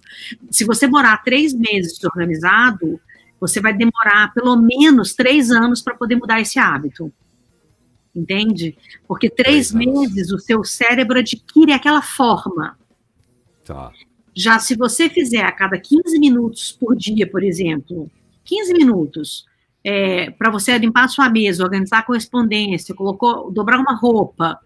se 0.50 0.64
você 0.64 0.86
morar 0.86 1.22
três 1.22 1.54
meses 1.54 1.94
desorganizado, 1.94 3.00
você 3.40 3.60
vai 3.60 3.72
demorar 3.72 4.32
pelo 4.34 4.56
menos 4.56 5.14
três 5.14 5.50
anos 5.50 5.80
para 5.80 5.94
poder 5.94 6.16
mudar 6.16 6.40
esse 6.40 6.58
hábito. 6.58 7.12
Entende? 8.14 8.76
Porque 9.06 9.30
três, 9.30 9.70
três 9.70 9.72
meses 9.72 10.32
o 10.32 10.38
seu 10.38 10.64
cérebro 10.64 11.18
adquire 11.18 11.72
aquela 11.72 12.02
forma. 12.02 12.76
Tá. 13.64 13.92
Já 14.34 14.58
se 14.58 14.76
você 14.76 15.08
fizer 15.08 15.42
a 15.42 15.52
cada 15.52 15.78
15 15.78 16.18
minutos 16.18 16.72
por 16.72 16.96
dia, 16.96 17.28
por 17.28 17.42
exemplo, 17.42 18.10
15 18.44 18.72
minutos, 18.72 19.44
é, 19.84 20.30
para 20.30 20.50
você 20.50 20.76
limpar 20.78 21.04
a 21.04 21.08
sua 21.08 21.28
mesa, 21.28 21.62
organizar 21.62 21.98
a 21.98 22.02
correspondência, 22.02 22.94
colocou, 22.94 23.50
dobrar 23.50 23.78
uma 23.78 23.94
roupa, 23.94 24.58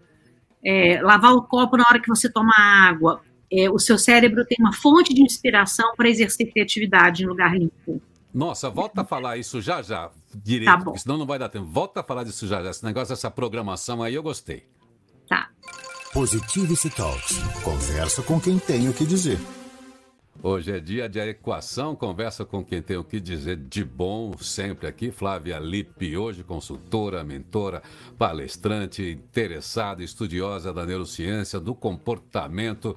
é, 0.63 1.01
lavar 1.01 1.33
o 1.33 1.43
copo 1.43 1.77
na 1.77 1.83
hora 1.89 1.99
que 1.99 2.07
você 2.07 2.31
toma 2.31 2.53
água, 2.57 3.21
é, 3.53 3.69
o 3.69 3.77
seu 3.77 3.97
cérebro 3.97 4.45
tem 4.45 4.57
uma 4.59 4.73
fonte 4.73 5.13
de 5.13 5.21
inspiração 5.21 5.93
para 5.95 6.09
exercer 6.09 6.51
criatividade 6.51 7.23
em 7.23 7.27
lugar 7.27 7.55
limpo. 7.55 8.01
Nossa, 8.33 8.69
volta 8.69 9.01
a 9.01 9.05
falar 9.05 9.37
isso 9.37 9.61
já 9.61 9.81
já, 9.83 10.09
direito, 10.33 10.71
tá 10.71 10.77
porque 10.79 10.99
senão 10.99 11.17
não 11.17 11.25
vai 11.25 11.37
dar 11.37 11.49
tempo. 11.49 11.67
Volta 11.67 11.99
a 11.99 12.03
falar 12.03 12.23
disso 12.23 12.47
já 12.47 12.63
já, 12.63 12.71
esse 12.71 12.83
negócio 12.83 13.09
dessa 13.09 13.29
programação 13.29 14.01
aí 14.01 14.15
eu 14.15 14.23
gostei. 14.23 14.63
Tá. 15.27 15.49
Positivity 16.11 16.89
Talks. 16.89 17.37
Conversa 17.63 18.23
com 18.23 18.39
quem 18.39 18.57
tem 18.57 18.89
o 18.89 18.93
que 18.93 19.05
dizer. 19.05 19.39
Hoje 20.45 20.73
é 20.73 20.79
dia 20.81 21.07
de 21.07 21.21
equação, 21.21 21.95
conversa 21.95 22.43
com 22.43 22.65
quem 22.65 22.81
tem 22.81 22.97
o 22.97 23.03
que 23.05 23.17
dizer 23.17 23.55
de 23.55 23.81
bom 23.81 24.37
sempre 24.37 24.87
aqui. 24.87 25.09
Flávia 25.09 25.57
Lippe, 25.57 26.17
hoje 26.17 26.43
consultora, 26.43 27.23
mentora, 27.23 27.81
palestrante, 28.17 29.09
interessada, 29.09 30.03
estudiosa 30.03 30.73
da 30.73 30.85
neurociência, 30.85 31.61
do 31.61 31.73
comportamento 31.73 32.93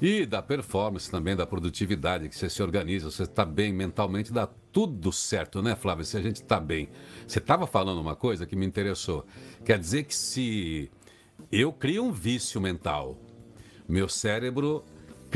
e 0.00 0.24
da 0.24 0.40
performance 0.40 1.10
também, 1.10 1.34
da 1.34 1.44
produtividade, 1.44 2.28
que 2.28 2.36
você 2.36 2.48
se 2.48 2.62
organiza, 2.62 3.10
você 3.10 3.24
está 3.24 3.44
bem 3.44 3.72
mentalmente, 3.72 4.32
dá 4.32 4.46
tudo 4.46 5.10
certo, 5.10 5.60
né, 5.60 5.74
Flávia? 5.74 6.04
Se 6.04 6.16
a 6.16 6.22
gente 6.22 6.36
está 6.36 6.60
bem. 6.60 6.88
Você 7.26 7.40
estava 7.40 7.66
falando 7.66 8.00
uma 8.00 8.14
coisa 8.14 8.46
que 8.46 8.54
me 8.54 8.64
interessou. 8.64 9.26
Quer 9.64 9.80
dizer 9.80 10.04
que 10.04 10.14
se 10.14 10.88
eu 11.50 11.72
crio 11.72 12.04
um 12.04 12.12
vício 12.12 12.60
mental, 12.60 13.18
meu 13.88 14.08
cérebro 14.08 14.84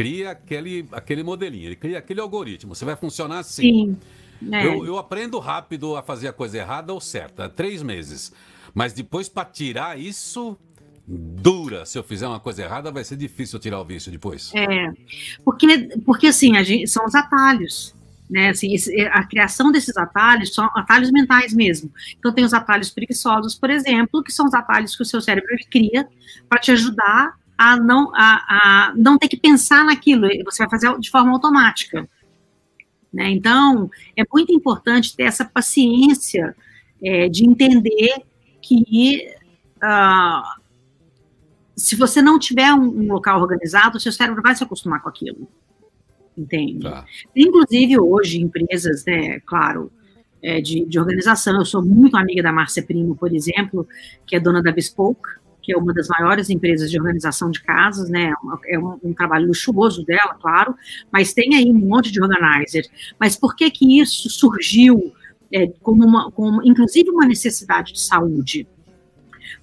cria 0.01 0.31
aquele, 0.31 0.89
aquele 0.93 1.23
modelinho, 1.23 1.67
ele 1.67 1.77
cria 1.77 1.99
aquele 1.99 2.23
algoritmo. 2.23 2.75
Você 2.75 2.87
vai 2.87 2.97
funcionar 2.97 3.41
assim. 3.41 3.63
Sim. 3.63 3.97
É. 4.51 4.67
Eu, 4.67 4.87
eu, 4.87 4.97
aprendo 4.97 5.39
rápido 5.39 5.95
a 5.95 6.03
fazer 6.03 6.29
a 6.29 6.33
coisa 6.33 6.57
errada 6.57 6.95
ou 6.95 7.01
certa, 7.03 7.51
três 7.51 7.83
meses. 7.83 8.33
Mas 8.73 8.95
depois, 8.95 9.29
para 9.29 9.45
tirar 9.45 10.01
isso, 10.01 10.57
dura. 11.07 11.85
Se 11.85 11.99
eu 11.99 12.03
fizer 12.03 12.27
uma 12.27 12.41
coisa 12.41 12.63
errada, 12.63 12.91
vai 12.91 13.05
ser 13.05 13.17
difícil 13.17 13.59
tirar 13.59 13.79
o 13.79 13.85
vício 13.85 14.11
depois. 14.11 14.51
É, 14.55 14.91
porque, 15.45 15.67
porque 16.07 16.29
assim, 16.29 16.57
a 16.57 16.63
gente, 16.63 16.89
são 16.89 17.05
os 17.05 17.15
atalhos. 17.15 17.95
Né, 18.31 18.51
assim, 18.51 18.73
a 19.11 19.25
criação 19.25 19.73
desses 19.73 19.97
atalhos 19.97 20.55
são 20.55 20.65
atalhos 20.77 21.11
mentais 21.11 21.53
mesmo. 21.53 21.93
Então, 22.17 22.33
tem 22.33 22.45
os 22.45 22.55
atalhos 22.55 22.89
preguiçosos, 22.89 23.57
por 23.57 23.69
exemplo, 23.69 24.23
que 24.23 24.33
são 24.33 24.47
os 24.47 24.55
atalhos 24.55 24.95
que 24.95 25.03
o 25.03 25.05
seu 25.05 25.21
cérebro 25.21 25.51
cria 25.69 26.09
para 26.49 26.61
te 26.61 26.71
ajudar 26.71 27.35
a 27.61 27.77
não, 27.77 28.11
a, 28.15 28.89
a 28.89 28.95
não 28.97 29.19
ter 29.19 29.29
que 29.29 29.37
pensar 29.37 29.85
naquilo, 29.85 30.27
você 30.47 30.63
vai 30.63 30.71
fazer 30.71 30.99
de 30.99 31.11
forma 31.11 31.31
automática. 31.31 32.09
Né? 33.13 33.29
Então, 33.33 33.91
é 34.17 34.23
muito 34.33 34.51
importante 34.51 35.15
ter 35.15 35.25
essa 35.25 35.45
paciência 35.45 36.57
é, 37.03 37.29
de 37.29 37.45
entender 37.45 38.23
que 38.63 39.29
uh, 39.77 40.61
se 41.77 41.97
você 41.97 42.23
não 42.23 42.39
tiver 42.39 42.73
um, 42.73 43.03
um, 43.03 43.13
local 43.13 43.43
organizado, 43.43 43.99
o 43.99 44.01
seu 44.01 44.11
cérebro 44.11 44.43
vai 44.43 44.55
se 44.55 44.65
acostumar 44.65 45.03
com 45.03 45.11
aquilo. 45.11 45.47
Entende? 46.39 46.81
Tá. 46.81 47.05
Inclusive, 47.37 48.01
hoje, 48.01 48.41
empresas, 48.41 49.05
né, 49.05 49.39
claro, 49.41 49.93
é, 50.43 50.63
de, 50.63 50.87
de 50.87 50.99
organização, 50.99 51.59
eu 51.59 51.67
sou 51.67 51.85
muito 51.85 52.17
amiga 52.17 52.43
da 52.43 52.53
Márcia 52.53 52.83
Primo, 52.83 53.15
por 53.15 53.35
exemplo, 53.35 53.87
que 54.27 54.35
é 54.35 54.41
dona 54.41 54.63
da 54.63 54.73
Bespoke, 54.73 55.40
que 55.63 55.73
é 55.73 55.77
uma 55.77 55.93
das 55.93 56.09
maiores 56.09 56.51
empresas 56.51 56.91
de 56.91 56.99
organização 56.99 57.51
de 57.51 57.63
casas, 57.63 58.09
né? 58.09 58.33
É 58.67 58.79
um, 58.79 58.99
um, 59.03 59.13
trabalho 59.13 59.47
luxuoso 59.47 60.05
dela, 60.05 60.37
claro, 60.41 60.75
mas 61.13 61.33
tem 61.33 61.55
aí 61.55 61.71
um 61.71 61.79
monte 61.79 62.11
de 62.11 62.21
organizer. 62.21 62.87
Mas 63.19 63.37
por 63.37 63.55
que 63.55 63.71
que 63.71 64.01
isso 64.01 64.29
surgiu 64.31 65.13
é, 65.53 65.67
como 65.83 66.05
uma, 66.05 66.31
como, 66.31 66.63
inclusive 66.65 67.11
uma 67.11 67.27
necessidade 67.27 67.93
de 67.93 68.01
saúde? 68.01 68.67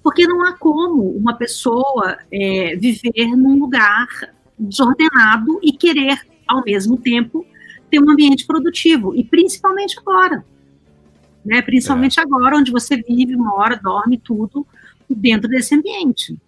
Porque 0.02 0.26
não 0.26 0.44
há 0.44 0.52
como 0.56 1.10
uma 1.10 1.34
pessoa 1.34 2.18
é, 2.32 2.76
viver 2.76 3.36
num 3.36 3.58
lugar 3.58 4.06
desordenado 4.58 5.58
e 5.62 5.72
querer, 5.72 6.20
ao 6.46 6.62
mesmo 6.64 6.96
tempo, 6.96 7.44
ter 7.90 8.00
um 8.00 8.10
ambiente 8.10 8.46
produtivo, 8.46 9.14
e 9.14 9.24
principalmente 9.24 9.98
agora. 9.98 10.44
Né? 11.44 11.62
Principalmente 11.62 12.20
é. 12.20 12.22
agora, 12.22 12.56
onde 12.56 12.70
você 12.70 12.96
vive, 12.96 13.34
mora, 13.36 13.80
dorme, 13.82 14.18
tudo 14.18 14.66
dentro 15.14 15.48
desse 15.48 15.74
ambiente. 15.74 16.38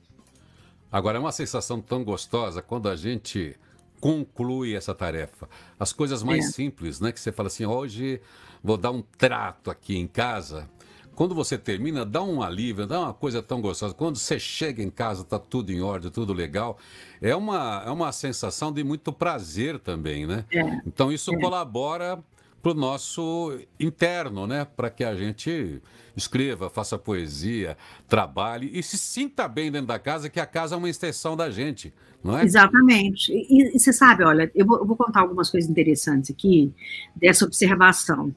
Agora, 0.91 1.19
é 1.19 1.21
uma 1.21 1.33
sensação 1.33 1.81
tão 1.81 2.03
gostosa 2.03 2.61
quando 2.61 2.89
a 2.89 2.97
gente 2.97 3.57
conclui 4.01 4.75
essa 4.75 4.95
tarefa. 4.95 5.49
As 5.79 5.93
coisas 5.93 6.23
mais 6.23 6.47
é. 6.47 6.49
simples, 6.49 7.01
né? 7.01 7.13
Que 7.13 7.21
você 7.21 7.31
fala 7.31 7.47
assim, 7.49 7.67
hoje 7.67 8.21
vou 8.63 8.77
dar 8.77 8.91
um 8.91 9.03
trato 9.03 9.71
aqui 9.71 9.97
em 9.97 10.07
casa. 10.07 10.69
Quando 11.15 11.35
você 11.35 11.59
termina, 11.59 12.05
dá 12.05 12.23
um 12.23 12.43
alívio, 12.43 12.87
dá 12.87 13.01
uma 13.01 13.13
coisa 13.13 13.43
tão 13.43 13.61
gostosa. 13.61 13.93
Quando 13.93 14.17
você 14.17 14.39
chega 14.39 14.83
em 14.83 14.91
casa, 14.91 15.23
tá 15.23 15.39
tudo 15.39 15.71
em 15.71 15.83
ordem, 15.83 16.11
tudo 16.11 16.33
legal. 16.33 16.79
É 17.21 17.37
uma, 17.37 17.83
é 17.87 17.91
uma 17.91 18.11
sensação 18.11 18.73
de 18.73 18.83
muito 18.83 19.13
prazer 19.13 19.79
também, 19.79 20.27
né? 20.27 20.47
É. 20.51 20.81
Então 20.87 21.13
isso 21.13 21.33
é. 21.35 21.39
colabora 21.39 22.19
para 22.63 22.73
o 22.73 22.75
nosso 22.75 23.59
interno, 23.79 24.47
né? 24.47 24.65
Para 24.65 24.91
que 24.91 25.03
a 25.03 25.15
gente 25.15 25.81
escreva, 26.17 26.69
faça 26.69 26.99
poesia, 26.99 27.77
trabalhe 28.09 28.71
e 28.73 28.83
se 28.83 28.99
sinta 28.99 29.49
bem 29.49 29.71
dentro 29.71 29.87
da 29.87 29.99
casa, 29.99 30.29
que 30.29 30.41
a 30.41 30.47
casa 30.47 30.75
é 30.75 30.79
uma 30.79 30.89
extensão 30.89 31.37
da 31.37 31.51
gente, 31.51 31.93
não 32.23 32.39
é? 32.39 32.45
Exatamente. 32.45 33.33
E, 33.33 33.75
e 33.75 33.79
você 33.79 33.93
sabe, 33.93 34.25
olha, 34.25 34.51
eu 34.55 34.67
vou, 34.67 34.79
eu 34.79 34.87
vou, 34.87 34.97
contar 34.97 35.21
algumas 35.21 35.51
coisas 35.51 35.71
interessantes 35.71 36.31
aqui 36.31 36.73
dessa 37.17 37.45
observação. 37.45 38.35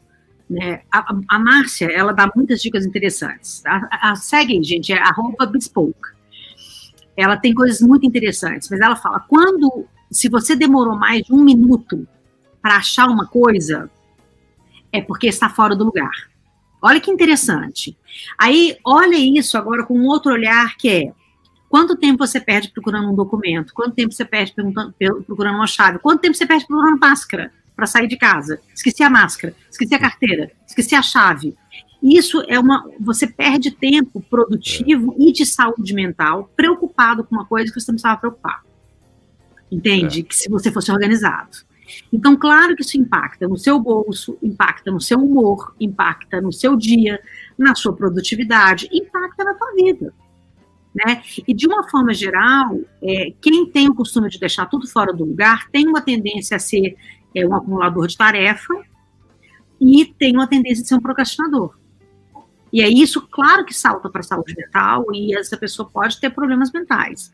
Né? 0.49 0.81
A, 0.91 1.15
a 1.29 1.39
Márcia, 1.39 1.91
ela 1.91 2.13
dá 2.13 2.31
muitas 2.33 2.61
dicas 2.61 2.85
interessantes. 2.85 3.61
A, 3.65 4.11
a 4.11 4.15
segue, 4.15 4.61
gente, 4.63 4.93
é 4.93 4.97
arroba 4.97 5.45
bespoke. 5.45 6.13
Ela 7.15 7.37
tem 7.37 7.53
coisas 7.53 7.81
muito 7.81 8.05
interessantes, 8.05 8.69
mas 8.69 8.79
ela 8.79 8.95
fala, 8.95 9.19
quando, 9.19 9.85
se 10.09 10.29
você 10.29 10.55
demorou 10.55 10.97
mais 10.97 11.23
de 11.23 11.33
um 11.33 11.43
minuto 11.43 12.07
para 12.61 12.77
achar 12.77 13.07
uma 13.07 13.27
coisa, 13.27 13.89
é 14.93 15.01
porque 15.01 15.27
está 15.27 15.49
fora 15.49 15.75
do 15.75 15.83
lugar. 15.83 16.11
Olha 16.81 16.99
que 16.99 17.09
interessante. 17.09 17.97
Aí, 18.37 18.77
olha 18.85 19.17
isso 19.17 19.57
agora 19.57 19.83
com 19.83 19.97
um 19.97 20.05
outro 20.05 20.31
olhar 20.31 20.77
que 20.77 20.89
é 20.89 21.13
quanto 21.67 21.95
tempo 21.95 22.25
você 22.25 22.39
perde 22.39 22.69
procurando 22.69 23.09
um 23.09 23.15
documento? 23.15 23.73
Quanto 23.73 23.95
tempo 23.95 24.13
você 24.13 24.23
perde 24.23 24.53
procurando 25.25 25.55
uma 25.55 25.65
chave? 25.65 25.97
Quanto 25.97 26.21
tempo 26.21 26.35
você 26.37 26.45
perde 26.45 26.67
procurando 26.67 26.99
máscara 26.99 27.51
para 27.75 27.87
sair 27.87 28.07
de 28.07 28.15
casa? 28.15 28.61
Esqueci 28.75 29.01
a 29.01 29.09
máscara, 29.09 29.55
esqueci 29.71 29.95
a 29.95 29.99
carteira, 29.99 30.51
esqueci 30.67 30.93
a 30.93 31.01
chave. 31.01 31.55
Isso 32.03 32.43
é 32.49 32.59
uma. 32.59 32.85
Você 32.99 33.25
perde 33.25 33.71
tempo 33.71 34.21
produtivo 34.21 35.15
é. 35.17 35.23
e 35.23 35.31
de 35.31 35.45
saúde 35.45 35.93
mental 35.93 36.51
preocupado 36.53 37.23
com 37.23 37.33
uma 37.33 37.45
coisa 37.45 37.73
que 37.73 37.79
você 37.79 37.91
não 37.91 37.95
precisava 37.95 38.19
preocupar. 38.19 38.61
Entende? 39.71 40.19
É. 40.19 40.23
Que 40.23 40.35
se 40.35 40.49
você 40.49 40.69
fosse 40.69 40.91
organizado. 40.91 41.57
Então, 42.11 42.35
claro 42.35 42.75
que 42.75 42.81
isso 42.81 42.97
impacta 42.97 43.47
no 43.47 43.57
seu 43.57 43.79
bolso, 43.79 44.37
impacta 44.41 44.91
no 44.91 45.01
seu 45.01 45.19
humor, 45.19 45.75
impacta 45.79 46.39
no 46.41 46.51
seu 46.51 46.75
dia, 46.75 47.19
na 47.57 47.75
sua 47.75 47.93
produtividade, 47.93 48.89
impacta 48.91 49.43
na 49.43 49.53
tua 49.53 49.73
vida. 49.73 50.13
Né? 50.93 51.23
E 51.47 51.53
de 51.53 51.65
uma 51.65 51.89
forma 51.89 52.13
geral, 52.13 52.79
é, 53.01 53.33
quem 53.41 53.65
tem 53.65 53.89
o 53.89 53.95
costume 53.95 54.29
de 54.29 54.39
deixar 54.39 54.67
tudo 54.67 54.87
fora 54.87 55.11
do 55.11 55.25
lugar 55.25 55.67
tem 55.71 55.87
uma 55.87 56.01
tendência 56.01 56.55
a 56.55 56.59
ser 56.59 56.95
é, 57.33 57.47
um 57.47 57.55
acumulador 57.55 58.07
de 58.07 58.15
tarefa 58.15 58.73
e 59.81 60.05
tem 60.05 60.35
uma 60.35 60.47
tendência 60.47 60.83
de 60.83 60.87
ser 60.87 60.95
um 60.95 61.01
procrastinador. 61.01 61.75
E 62.71 62.81
é 62.81 62.89
isso, 62.89 63.21
claro 63.29 63.65
que 63.65 63.73
salta 63.73 64.09
para 64.09 64.21
a 64.21 64.23
saúde 64.23 64.55
mental 64.55 65.05
e 65.13 65.35
essa 65.37 65.57
pessoa 65.57 65.89
pode 65.89 66.19
ter 66.19 66.29
problemas 66.29 66.71
mentais. 66.71 67.33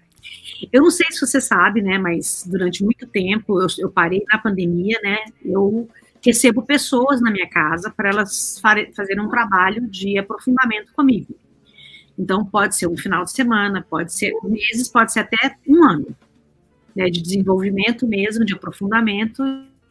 Eu 0.72 0.84
não 0.84 0.92
sei 0.92 1.08
se 1.10 1.26
você 1.26 1.40
sabe, 1.40 1.82
né, 1.82 1.98
mas 1.98 2.46
durante 2.50 2.84
muito 2.84 3.08
tempo, 3.08 3.62
eu, 3.62 3.68
eu 3.80 3.90
parei 3.90 4.24
na 4.32 4.38
pandemia, 4.38 5.00
né, 5.02 5.18
eu 5.44 5.90
recebo 6.22 6.62
pessoas 6.64 7.22
na 7.22 7.32
minha 7.32 7.50
casa 7.50 7.90
para 7.90 8.10
elas 8.10 8.60
fazerem 8.60 9.24
um 9.24 9.30
trabalho 9.30 9.88
de 9.88 10.18
aprofundamento 10.18 10.92
comigo. 10.94 11.34
Então, 12.18 12.44
pode 12.44 12.76
ser 12.76 12.88
um 12.88 12.98
final 12.98 13.24
de 13.24 13.32
semana, 13.32 13.86
pode 13.90 14.14
ser 14.14 14.34
meses, 14.44 14.90
pode 14.90 15.14
ser 15.14 15.22
até 15.22 15.56
um 15.66 15.84
ano, 15.84 16.08
né, 16.94 17.10
de 17.10 17.22
desenvolvimento 17.22 18.06
mesmo, 18.06 18.44
de 18.44 18.54
aprofundamento 18.54 19.42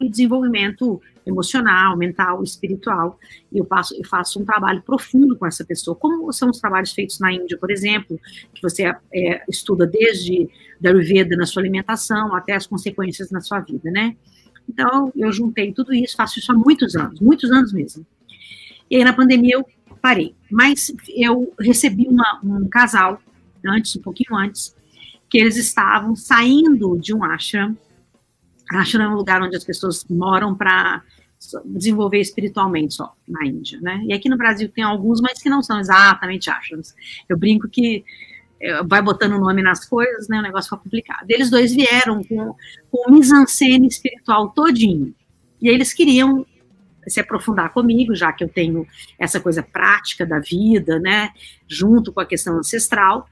desenvolvimento 0.07 1.01
emocional, 1.25 1.97
mental, 1.97 2.43
espiritual. 2.43 3.19
E 3.51 3.57
eu, 3.57 3.67
eu 3.97 4.07
faço 4.07 4.39
um 4.39 4.45
trabalho 4.45 4.81
profundo 4.81 5.35
com 5.35 5.45
essa 5.45 5.65
pessoa, 5.65 5.95
como 5.95 6.31
são 6.31 6.49
os 6.49 6.59
trabalhos 6.59 6.91
feitos 6.91 7.19
na 7.19 7.31
Índia, 7.33 7.57
por 7.57 7.71
exemplo, 7.71 8.19
que 8.53 8.61
você 8.61 8.93
é, 9.13 9.43
estuda 9.49 9.85
desde 9.85 10.49
da 10.79 10.89
Ayurveda 10.89 11.35
na 11.35 11.45
sua 11.45 11.61
alimentação 11.61 12.33
até 12.35 12.53
as 12.53 12.65
consequências 12.65 13.31
na 13.31 13.41
sua 13.41 13.59
vida, 13.59 13.91
né? 13.91 14.15
Então, 14.67 15.11
eu 15.15 15.31
juntei 15.31 15.73
tudo 15.73 15.93
isso, 15.93 16.15
faço 16.15 16.39
isso 16.39 16.51
há 16.51 16.55
muitos 16.55 16.95
anos, 16.95 17.19
muitos 17.19 17.51
anos 17.51 17.73
mesmo. 17.73 18.05
E 18.89 18.95
aí, 18.95 19.03
na 19.03 19.13
pandemia, 19.13 19.55
eu 19.55 19.65
parei. 20.01 20.35
Mas 20.49 20.93
eu 21.09 21.53
recebi 21.59 22.07
uma, 22.07 22.39
um 22.43 22.67
casal, 22.67 23.21
antes, 23.65 23.95
um 23.95 24.01
pouquinho 24.01 24.35
antes, 24.37 24.75
que 25.29 25.37
eles 25.37 25.57
estavam 25.57 26.15
saindo 26.15 26.97
de 26.99 27.13
um 27.13 27.23
ashram. 27.23 27.75
Ashram 28.71 29.05
é 29.05 29.09
um 29.09 29.15
lugar 29.15 29.41
onde 29.41 29.55
as 29.55 29.63
pessoas 29.63 30.05
moram 30.09 30.55
para 30.55 31.03
desenvolver 31.65 32.19
espiritualmente 32.19 32.95
só 32.95 33.15
na 33.27 33.45
Índia, 33.45 33.79
né? 33.81 34.03
E 34.05 34.13
aqui 34.13 34.27
no 34.27 34.37
Brasil 34.37 34.69
tem 34.69 34.83
alguns, 34.83 35.21
mas 35.21 35.41
que 35.41 35.49
não 35.49 35.63
são 35.63 35.79
exatamente 35.79 36.49
ashrams. 36.49 36.93
Eu 37.27 37.37
brinco 37.37 37.69
que 37.69 38.03
é, 38.61 38.83
vai 38.83 39.01
botando 39.01 39.39
nome 39.39 39.61
nas 39.61 39.85
coisas, 39.85 40.27
né? 40.27 40.39
O 40.39 40.41
negócio 40.41 40.69
fica 40.69 40.83
complicado. 40.83 41.25
Eles 41.29 41.49
dois 41.49 41.73
vieram 41.73 42.23
com, 42.23 42.55
com 42.91 43.09
o 43.09 43.13
mise-en-scène 43.13 43.87
espiritual 43.87 44.49
todinho. 44.49 45.15
E 45.61 45.69
eles 45.69 45.93
queriam 45.93 46.45
se 47.07 47.19
aprofundar 47.19 47.71
comigo, 47.71 48.13
já 48.13 48.31
que 48.33 48.43
eu 48.43 48.49
tenho 48.49 48.85
essa 49.17 49.39
coisa 49.39 49.63
prática 49.63 50.25
da 50.25 50.39
vida, 50.39 50.99
né? 50.99 51.31
Junto 51.67 52.11
com 52.11 52.19
a 52.19 52.25
questão 52.25 52.57
ancestral. 52.57 53.29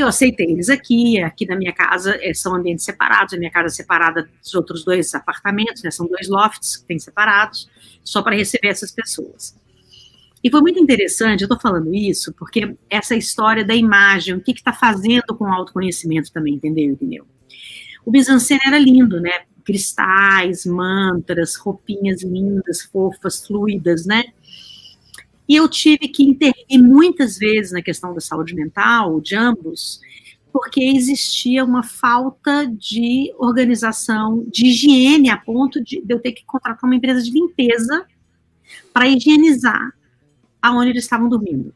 Eu 0.00 0.08
aceitei 0.08 0.50
eles 0.50 0.68
aqui, 0.68 1.20
aqui 1.20 1.46
na 1.46 1.56
minha 1.56 1.72
casa 1.72 2.18
é, 2.20 2.32
são 2.34 2.54
ambientes 2.54 2.84
separados, 2.84 3.34
a 3.34 3.36
minha 3.36 3.50
casa 3.50 3.66
é 3.66 3.70
separada 3.70 4.28
dos 4.42 4.54
outros 4.54 4.84
dois 4.84 5.14
apartamentos, 5.14 5.82
né, 5.82 5.90
são 5.90 6.06
dois 6.06 6.28
lofts 6.28 6.78
que 6.78 6.84
tem 6.86 6.98
separados, 6.98 7.68
só 8.02 8.22
para 8.22 8.34
receber 8.34 8.68
essas 8.68 8.90
pessoas. 8.90 9.56
E 10.42 10.50
foi 10.50 10.62
muito 10.62 10.80
interessante, 10.80 11.42
eu 11.42 11.46
estou 11.46 11.60
falando 11.60 11.94
isso, 11.94 12.32
porque 12.32 12.74
essa 12.88 13.14
história 13.14 13.62
da 13.64 13.74
imagem, 13.74 14.34
o 14.34 14.40
que 14.40 14.52
está 14.52 14.72
fazendo 14.72 15.36
com 15.36 15.44
o 15.44 15.52
autoconhecimento 15.52 16.32
também, 16.32 16.54
entendeu? 16.54 16.92
entendeu? 16.92 17.26
O 18.04 18.10
Bizancene 18.10 18.60
era 18.66 18.78
lindo, 18.78 19.20
né? 19.20 19.30
Cristais, 19.64 20.64
mantras, 20.64 21.56
roupinhas 21.56 22.22
lindas, 22.22 22.82
fofas, 22.82 23.46
fluidas, 23.46 24.06
né? 24.06 24.24
E 25.50 25.56
eu 25.56 25.68
tive 25.68 26.06
que 26.06 26.22
intervir 26.22 26.80
muitas 26.80 27.36
vezes 27.36 27.72
na 27.72 27.82
questão 27.82 28.14
da 28.14 28.20
saúde 28.20 28.54
mental, 28.54 29.20
de 29.20 29.34
ambos, 29.34 30.00
porque 30.52 30.80
existia 30.80 31.64
uma 31.64 31.82
falta 31.82 32.64
de 32.68 33.34
organização, 33.36 34.44
de 34.48 34.66
higiene, 34.66 35.28
a 35.28 35.36
ponto 35.36 35.82
de 35.82 36.04
eu 36.08 36.20
ter 36.20 36.30
que 36.34 36.44
contratar 36.44 36.84
uma 36.84 36.94
empresa 36.94 37.20
de 37.20 37.32
limpeza 37.32 38.06
para 38.92 39.08
higienizar 39.08 39.92
aonde 40.62 40.90
eles 40.90 41.02
estavam 41.02 41.28
dormindo. 41.28 41.74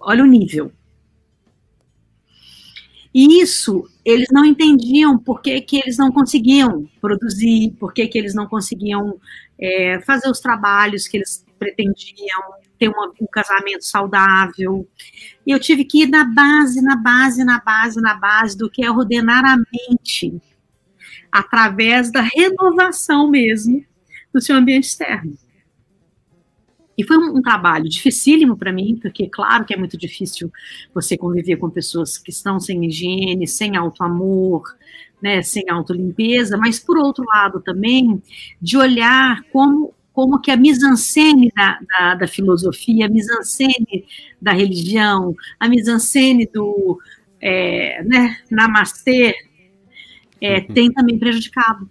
Olha 0.00 0.24
o 0.24 0.26
nível. 0.26 0.72
E 3.14 3.40
isso, 3.40 3.88
eles 4.04 4.30
não 4.32 4.44
entendiam 4.44 5.16
por 5.16 5.40
que, 5.40 5.60
que 5.60 5.76
eles 5.76 5.96
não 5.96 6.10
conseguiam 6.10 6.90
produzir, 7.00 7.70
por 7.78 7.92
que, 7.92 8.08
que 8.08 8.18
eles 8.18 8.34
não 8.34 8.48
conseguiam 8.48 9.20
é, 9.60 10.00
fazer 10.00 10.28
os 10.28 10.40
trabalhos 10.40 11.06
que 11.06 11.18
eles 11.18 11.44
pretendiam, 11.62 12.42
ter 12.78 12.88
uma, 12.88 13.12
um 13.20 13.26
casamento 13.30 13.84
saudável. 13.84 14.88
E 15.46 15.50
eu 15.50 15.60
tive 15.60 15.84
que 15.84 16.02
ir 16.02 16.08
na 16.08 16.24
base, 16.24 16.82
na 16.82 16.96
base, 16.96 17.44
na 17.44 17.60
base, 17.60 18.00
na 18.00 18.14
base 18.14 18.56
do 18.58 18.70
que 18.70 18.84
é 18.84 18.90
ordenar 18.90 19.44
a 19.44 19.56
mente, 19.56 20.40
através 21.30 22.10
da 22.10 22.20
renovação 22.20 23.30
mesmo 23.30 23.84
do 24.32 24.40
seu 24.40 24.56
ambiente 24.56 24.84
externo. 24.84 25.36
E 26.96 27.04
foi 27.04 27.16
um, 27.16 27.38
um 27.38 27.42
trabalho 27.42 27.88
dificílimo 27.88 28.56
para 28.56 28.72
mim, 28.72 28.98
porque, 29.00 29.28
claro, 29.28 29.64
que 29.64 29.74
é 29.74 29.76
muito 29.76 29.96
difícil 29.96 30.52
você 30.94 31.16
conviver 31.16 31.56
com 31.56 31.70
pessoas 31.70 32.18
que 32.18 32.30
estão 32.30 32.60
sem 32.60 32.84
higiene, 32.84 33.46
sem 33.46 33.76
auto-amor, 33.76 34.62
né, 35.22 35.40
sem 35.42 35.64
autolimpeza, 35.70 36.56
mas, 36.56 36.78
por 36.78 36.98
outro 36.98 37.24
lado, 37.24 37.60
também, 37.60 38.20
de 38.60 38.76
olhar 38.76 39.42
como 39.52 39.94
como 40.12 40.40
que 40.40 40.50
a 40.50 40.56
mise-en-scène 40.56 41.50
da, 41.56 41.78
da, 41.88 42.14
da, 42.16 42.28
filosofia, 42.28 43.06
a 43.06 43.08
mise-en-scène 43.08 44.06
da 44.40 44.52
religião, 44.52 45.34
a 45.58 45.68
mise-en-scène 45.68 46.46
do 46.52 47.00
é, 47.40 48.02
né, 48.04 48.38
namastê, 48.50 49.34
é, 50.40 50.58
uhum. 50.58 50.66
tem 50.74 50.92
também 50.92 51.18
prejudicado. 51.18 51.88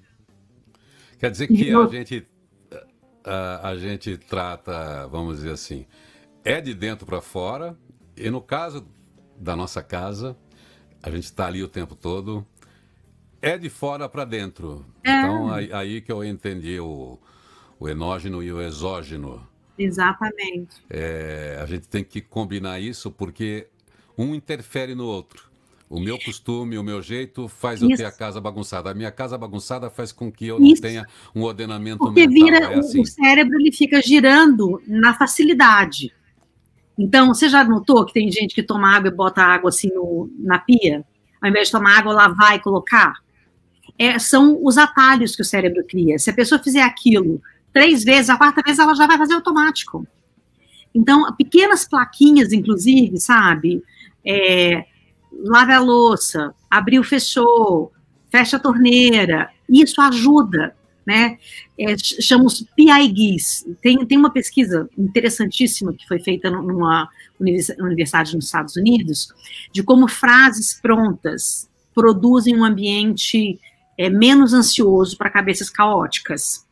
Quer 1.19 1.31
dizer 1.31 1.47
que 1.47 1.73
a 1.73 1.87
gente, 1.87 2.27
a, 3.23 3.69
a 3.69 3.77
gente 3.77 4.17
trata, 4.17 5.07
vamos 5.07 5.37
dizer 5.37 5.51
assim, 5.51 5.85
é 6.43 6.61
de 6.61 6.73
dentro 6.73 7.05
para 7.05 7.21
fora, 7.21 7.77
e 8.15 8.29
no 8.29 8.41
caso 8.41 8.87
da 9.37 9.55
nossa 9.55 9.81
casa, 9.81 10.37
a 11.01 11.09
gente 11.09 11.23
está 11.23 11.47
ali 11.47 11.63
o 11.63 11.67
tempo 11.67 11.95
todo, 11.95 12.45
é 13.41 13.57
de 13.57 13.69
fora 13.69 14.07
para 14.07 14.23
dentro. 14.23 14.85
É. 15.03 15.19
Então, 15.19 15.51
aí, 15.51 15.73
aí 15.73 16.01
que 16.01 16.11
eu 16.11 16.23
entendi 16.23 16.79
o, 16.79 17.19
o 17.81 17.89
enógeno 17.89 18.43
e 18.43 18.53
o 18.53 18.61
exógeno. 18.61 19.41
Exatamente. 19.75 20.83
É, 20.87 21.57
a 21.59 21.65
gente 21.65 21.87
tem 21.87 22.03
que 22.03 22.21
combinar 22.21 22.79
isso 22.79 23.09
porque 23.09 23.67
um 24.15 24.35
interfere 24.35 24.93
no 24.93 25.07
outro. 25.07 25.49
O 25.89 25.99
meu 25.99 26.19
costume, 26.19 26.77
o 26.77 26.83
meu 26.83 27.01
jeito 27.01 27.47
faz 27.47 27.81
isso. 27.81 27.91
eu 27.91 27.97
ter 27.97 28.05
a 28.05 28.11
casa 28.11 28.39
bagunçada. 28.39 28.91
A 28.91 28.93
minha 28.93 29.11
casa 29.11 29.35
bagunçada 29.35 29.89
faz 29.89 30.11
com 30.11 30.31
que 30.31 30.45
eu 30.45 30.59
não 30.59 30.67
isso. 30.67 30.81
tenha 30.81 31.07
um 31.35 31.41
ordenamento 31.41 31.97
Porque 31.97 32.27
mental. 32.27 32.45
vira, 32.45 32.57
é 32.71 32.77
assim. 32.77 33.01
o 33.01 33.05
cérebro 33.05 33.59
ele 33.59 33.71
fica 33.71 33.99
girando 33.99 34.79
na 34.85 35.15
facilidade. 35.15 36.13
Então, 36.95 37.29
você 37.29 37.49
já 37.49 37.63
notou 37.63 38.05
que 38.05 38.13
tem 38.13 38.31
gente 38.31 38.53
que 38.53 38.61
toma 38.61 38.95
água 38.95 39.09
e 39.09 39.13
bota 39.13 39.41
água 39.41 39.69
assim 39.69 39.89
no, 39.89 40.29
na 40.37 40.59
pia? 40.59 41.03
Ao 41.41 41.49
invés 41.49 41.67
de 41.67 41.71
tomar 41.71 41.97
água, 41.97 42.13
lavar 42.13 42.55
e 42.55 42.59
colocar? 42.59 43.15
É, 43.97 44.19
são 44.19 44.63
os 44.63 44.77
atalhos 44.77 45.35
que 45.35 45.41
o 45.41 45.45
cérebro 45.45 45.83
cria. 45.83 46.19
Se 46.19 46.29
a 46.29 46.33
pessoa 46.33 46.61
fizer 46.61 46.83
aquilo 46.83 47.41
três 47.73 48.03
vezes, 48.03 48.29
a 48.29 48.37
quarta 48.37 48.61
vez 48.61 48.79
ela 48.79 48.93
já 48.95 49.07
vai 49.07 49.17
fazer 49.17 49.33
automático. 49.33 50.05
Então, 50.93 51.33
pequenas 51.35 51.87
plaquinhas, 51.87 52.51
inclusive, 52.51 53.17
sabe? 53.17 53.81
É, 54.25 54.85
lave 55.31 55.73
a 55.73 55.79
louça, 55.79 56.53
abriu, 56.69 57.03
fechou, 57.03 57.91
fecha 58.29 58.57
a 58.57 58.59
torneira, 58.59 59.49
isso 59.69 60.01
ajuda, 60.01 60.75
né? 61.05 61.37
É, 61.77 61.97
chama 61.97 62.45
os 62.45 62.61
PIGs. 62.75 63.65
Tem, 63.81 64.05
tem 64.05 64.17
uma 64.17 64.31
pesquisa 64.31 64.89
interessantíssima 64.97 65.93
que 65.93 66.07
foi 66.07 66.19
feita 66.19 66.49
numa 66.49 67.09
universidade 67.39 68.35
nos 68.35 68.45
Estados 68.45 68.75
Unidos, 68.75 69.29
de 69.71 69.81
como 69.81 70.07
frases 70.07 70.79
prontas 70.79 71.69
produzem 71.93 72.57
um 72.57 72.63
ambiente 72.63 73.59
é, 73.97 74.09
menos 74.09 74.53
ansioso 74.53 75.17
para 75.17 75.29
cabeças 75.29 75.69
caóticas. 75.69 76.65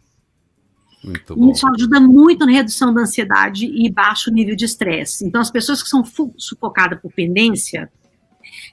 Isso 1.51 1.67
ajuda 1.67 1.99
muito 1.99 2.45
na 2.45 2.51
redução 2.51 2.93
da 2.93 3.01
ansiedade 3.01 3.65
e 3.65 3.89
baixo 3.89 4.31
nível 4.31 4.55
de 4.55 4.65
estresse. 4.65 5.25
Então, 5.25 5.39
as 5.39 5.49
pessoas 5.49 5.81
que 5.81 5.89
são 5.89 6.03
sufocadas 6.37 6.99
por 6.99 7.11
pendência, 7.11 7.89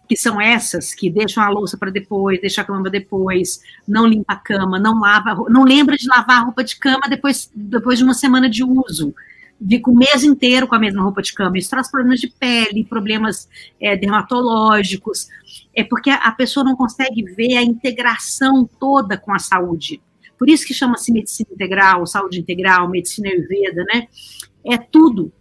que 0.08 0.16
são 0.16 0.40
essas 0.40 0.94
que 0.94 1.10
deixam 1.10 1.42
a 1.42 1.48
louça 1.48 1.76
para 1.76 1.90
depois, 1.90 2.40
deixam 2.40 2.62
a 2.62 2.66
cama 2.66 2.90
depois, 2.90 3.60
não 3.86 4.06
limpa 4.06 4.34
a 4.34 4.36
cama, 4.36 4.78
não 4.78 5.00
lava, 5.00 5.36
não 5.48 5.64
lembra 5.64 5.96
de 5.96 6.08
lavar 6.08 6.38
a 6.38 6.44
roupa 6.44 6.64
de 6.64 6.76
cama 6.76 7.08
depois, 7.08 7.50
depois 7.54 7.98
de 7.98 8.04
uma 8.04 8.14
semana 8.14 8.48
de 8.48 8.64
uso, 8.64 9.14
fica 9.68 9.90
o 9.90 9.96
mês 9.96 10.24
inteiro 10.24 10.66
com 10.66 10.74
a 10.74 10.78
mesma 10.78 11.02
roupa 11.02 11.22
de 11.22 11.32
cama. 11.32 11.58
Isso 11.58 11.70
traz 11.70 11.90
problemas 11.90 12.20
de 12.20 12.28
pele, 12.28 12.84
problemas 12.84 13.48
é, 13.80 13.96
dermatológicos, 13.96 15.28
é 15.74 15.84
porque 15.84 16.10
a 16.10 16.32
pessoa 16.32 16.64
não 16.64 16.76
consegue 16.76 17.22
ver 17.22 17.56
a 17.56 17.62
integração 17.62 18.68
toda 18.78 19.16
com 19.16 19.32
a 19.32 19.38
saúde. 19.38 20.00
Por 20.38 20.48
isso 20.48 20.66
que 20.66 20.74
chama-se 20.74 21.12
medicina 21.12 21.48
integral, 21.52 22.06
saúde 22.06 22.40
integral, 22.40 22.88
medicina 22.88 23.28
ayurveda, 23.28 23.84
né? 23.84 24.08
É 24.64 24.76
tudo. 24.76 25.32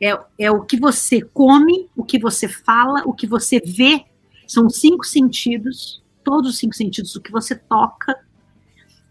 É, 0.00 0.18
é 0.38 0.50
o 0.50 0.62
que 0.62 0.78
você 0.78 1.22
come, 1.22 1.88
o 1.96 2.04
que 2.04 2.18
você 2.18 2.48
fala, 2.48 3.02
o 3.06 3.12
que 3.12 3.26
você 3.26 3.60
vê. 3.60 4.04
São 4.46 4.68
cinco 4.68 5.04
sentidos, 5.04 6.02
todos 6.22 6.50
os 6.50 6.58
cinco 6.58 6.74
sentidos, 6.74 7.14
o 7.16 7.20
que 7.20 7.32
você 7.32 7.54
toca 7.54 8.16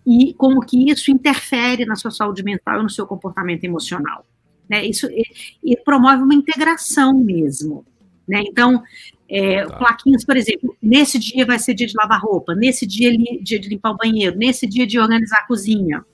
e 0.05 0.33
como 0.35 0.61
que 0.61 0.89
isso 0.89 1.09
interfere 1.11 1.85
na 1.85 1.95
sua 1.95 2.11
saúde 2.11 2.43
mental 2.43 2.79
e 2.79 2.83
no 2.83 2.89
seu 2.89 3.07
comportamento 3.07 3.63
emocional. 3.63 4.25
Né? 4.69 4.85
Isso 4.85 5.07
e, 5.07 5.23
e 5.63 5.77
promove 5.77 6.23
uma 6.23 6.35
integração 6.35 7.13
mesmo. 7.13 7.85
Né? 8.27 8.43
Então, 8.47 8.83
é, 9.27 9.65
tá. 9.65 9.77
Plaquinhas, 9.77 10.23
por 10.23 10.37
exemplo, 10.37 10.75
nesse 10.81 11.17
dia 11.17 11.45
vai 11.45 11.57
ser 11.59 11.73
dia 11.73 11.87
de 11.87 11.95
lavar 11.95 12.21
roupa, 12.21 12.53
nesse 12.53 12.85
dia, 12.85 13.11
dia 13.41 13.59
de 13.59 13.69
limpar 13.69 13.91
o 13.91 13.97
banheiro, 13.97 14.37
nesse 14.37 14.67
dia 14.67 14.85
de 14.85 14.99
organizar 14.99 15.39
a 15.39 15.47
cozinha. 15.47 16.05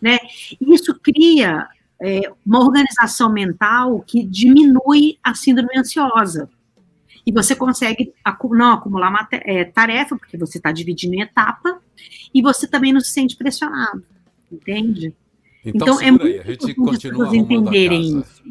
Né? 0.00 0.18
Isso 0.60 0.94
cria 0.94 1.68
é, 2.00 2.22
uma 2.44 2.60
organização 2.60 3.32
mental 3.32 4.00
que 4.00 4.22
diminui 4.22 5.18
a 5.22 5.34
síndrome 5.34 5.76
ansiosa. 5.76 6.48
E 7.26 7.32
você 7.32 7.56
consegue 7.56 8.12
não 8.50 8.72
acumular 8.72 9.08
uma 9.08 9.26
é, 9.30 9.64
tarefa, 9.64 10.16
porque 10.16 10.36
você 10.36 10.58
está 10.58 10.70
dividindo 10.70 11.14
em 11.14 11.22
etapa, 11.22 11.80
e 12.34 12.42
você 12.42 12.66
também 12.66 12.92
não 12.92 13.00
se 13.00 13.10
sente 13.10 13.36
pressionado, 13.36 14.04
entende? 14.52 15.14
Então, 15.64 15.94
então 15.94 16.00
é 16.00 16.10
muito 16.10 16.26
aí, 16.26 16.40
a 16.40 16.44
gente 16.44 16.74
continua 16.74 17.34
entenderem 17.34 18.20
isso. 18.20 18.42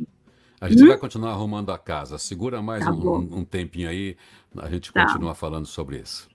A 0.63 0.69
gente 0.69 0.82
hum? 0.82 0.88
vai 0.88 0.97
continuar 0.97 1.32
arrumando 1.32 1.73
a 1.73 1.78
casa. 1.78 2.17
Segura 2.17 2.62
mais 2.62 2.86
tá 2.86 2.91
um, 2.93 3.39
um, 3.39 3.43
tempinho 3.43 3.89
aí, 3.89 4.15
a 4.58 4.69
gente 4.69 4.93
tá. 4.93 5.06
continua 5.06 5.36
falando 5.36 5.65
sobre 5.65 5.97
isso. 5.97 6.30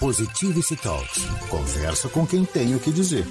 Positivity 0.00 0.74
Talks. 0.74 1.26
Conversa 1.50 2.08
com 2.08 2.26
quem 2.26 2.46
tem 2.46 2.74
o 2.74 2.80
que 2.80 2.90
dizer. 2.90 3.26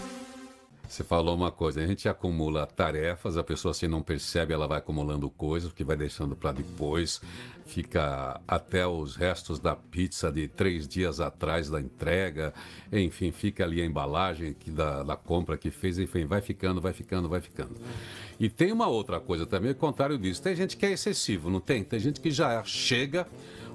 Você 0.92 1.06
falou 1.06 1.34
uma 1.34 1.52
coisa, 1.52 1.80
a 1.82 1.88
gente 1.88 2.10
acumula 2.10 2.68
tarefas, 2.68 3.38
a 3.38 3.44
pessoa 3.46 3.72
assim 3.72 3.88
não 3.88 4.02
percebe, 4.02 4.54
ela 4.54 4.68
vai 4.68 4.80
acumulando 4.80 5.30
coisas, 5.30 5.72
que 5.72 5.86
vai 5.86 5.96
deixando 5.96 6.36
para 6.36 6.52
depois, 6.52 7.22
fica 7.66 8.42
até 8.46 8.86
os 8.86 9.16
restos 9.16 9.58
da 9.58 9.74
pizza 9.74 10.30
de 10.30 10.50
três 10.50 10.86
dias 10.86 11.22
atrás 11.22 11.70
da 11.70 11.80
entrega, 11.80 12.54
enfim, 12.92 13.32
fica 13.32 13.64
ali 13.64 13.82
a 13.82 13.86
embalagem 13.86 14.54
que 14.54 14.70
da, 14.70 15.02
da 15.02 15.16
compra 15.16 15.58
que 15.58 15.72
fez, 15.72 15.98
enfim, 15.98 16.26
vai 16.26 16.42
ficando, 16.42 16.82
vai 16.82 16.92
ficando, 16.92 17.30
vai 17.30 17.40
ficando. 17.40 17.78
E 18.38 18.50
tem 18.50 18.74
uma 18.74 18.88
outra 18.88 19.22
coisa 19.22 19.46
também, 19.46 19.72
o 19.72 19.76
contrário 19.76 20.18
disso, 20.18 20.42
tem 20.42 20.54
gente 20.58 20.76
que 20.76 20.86
é 20.86 20.92
excessivo, 20.92 21.50
não 21.50 21.62
tem? 21.62 21.86
Tem 21.86 22.02
gente 22.02 22.20
que 22.20 22.32
já 22.32 22.62
chega 22.66 23.26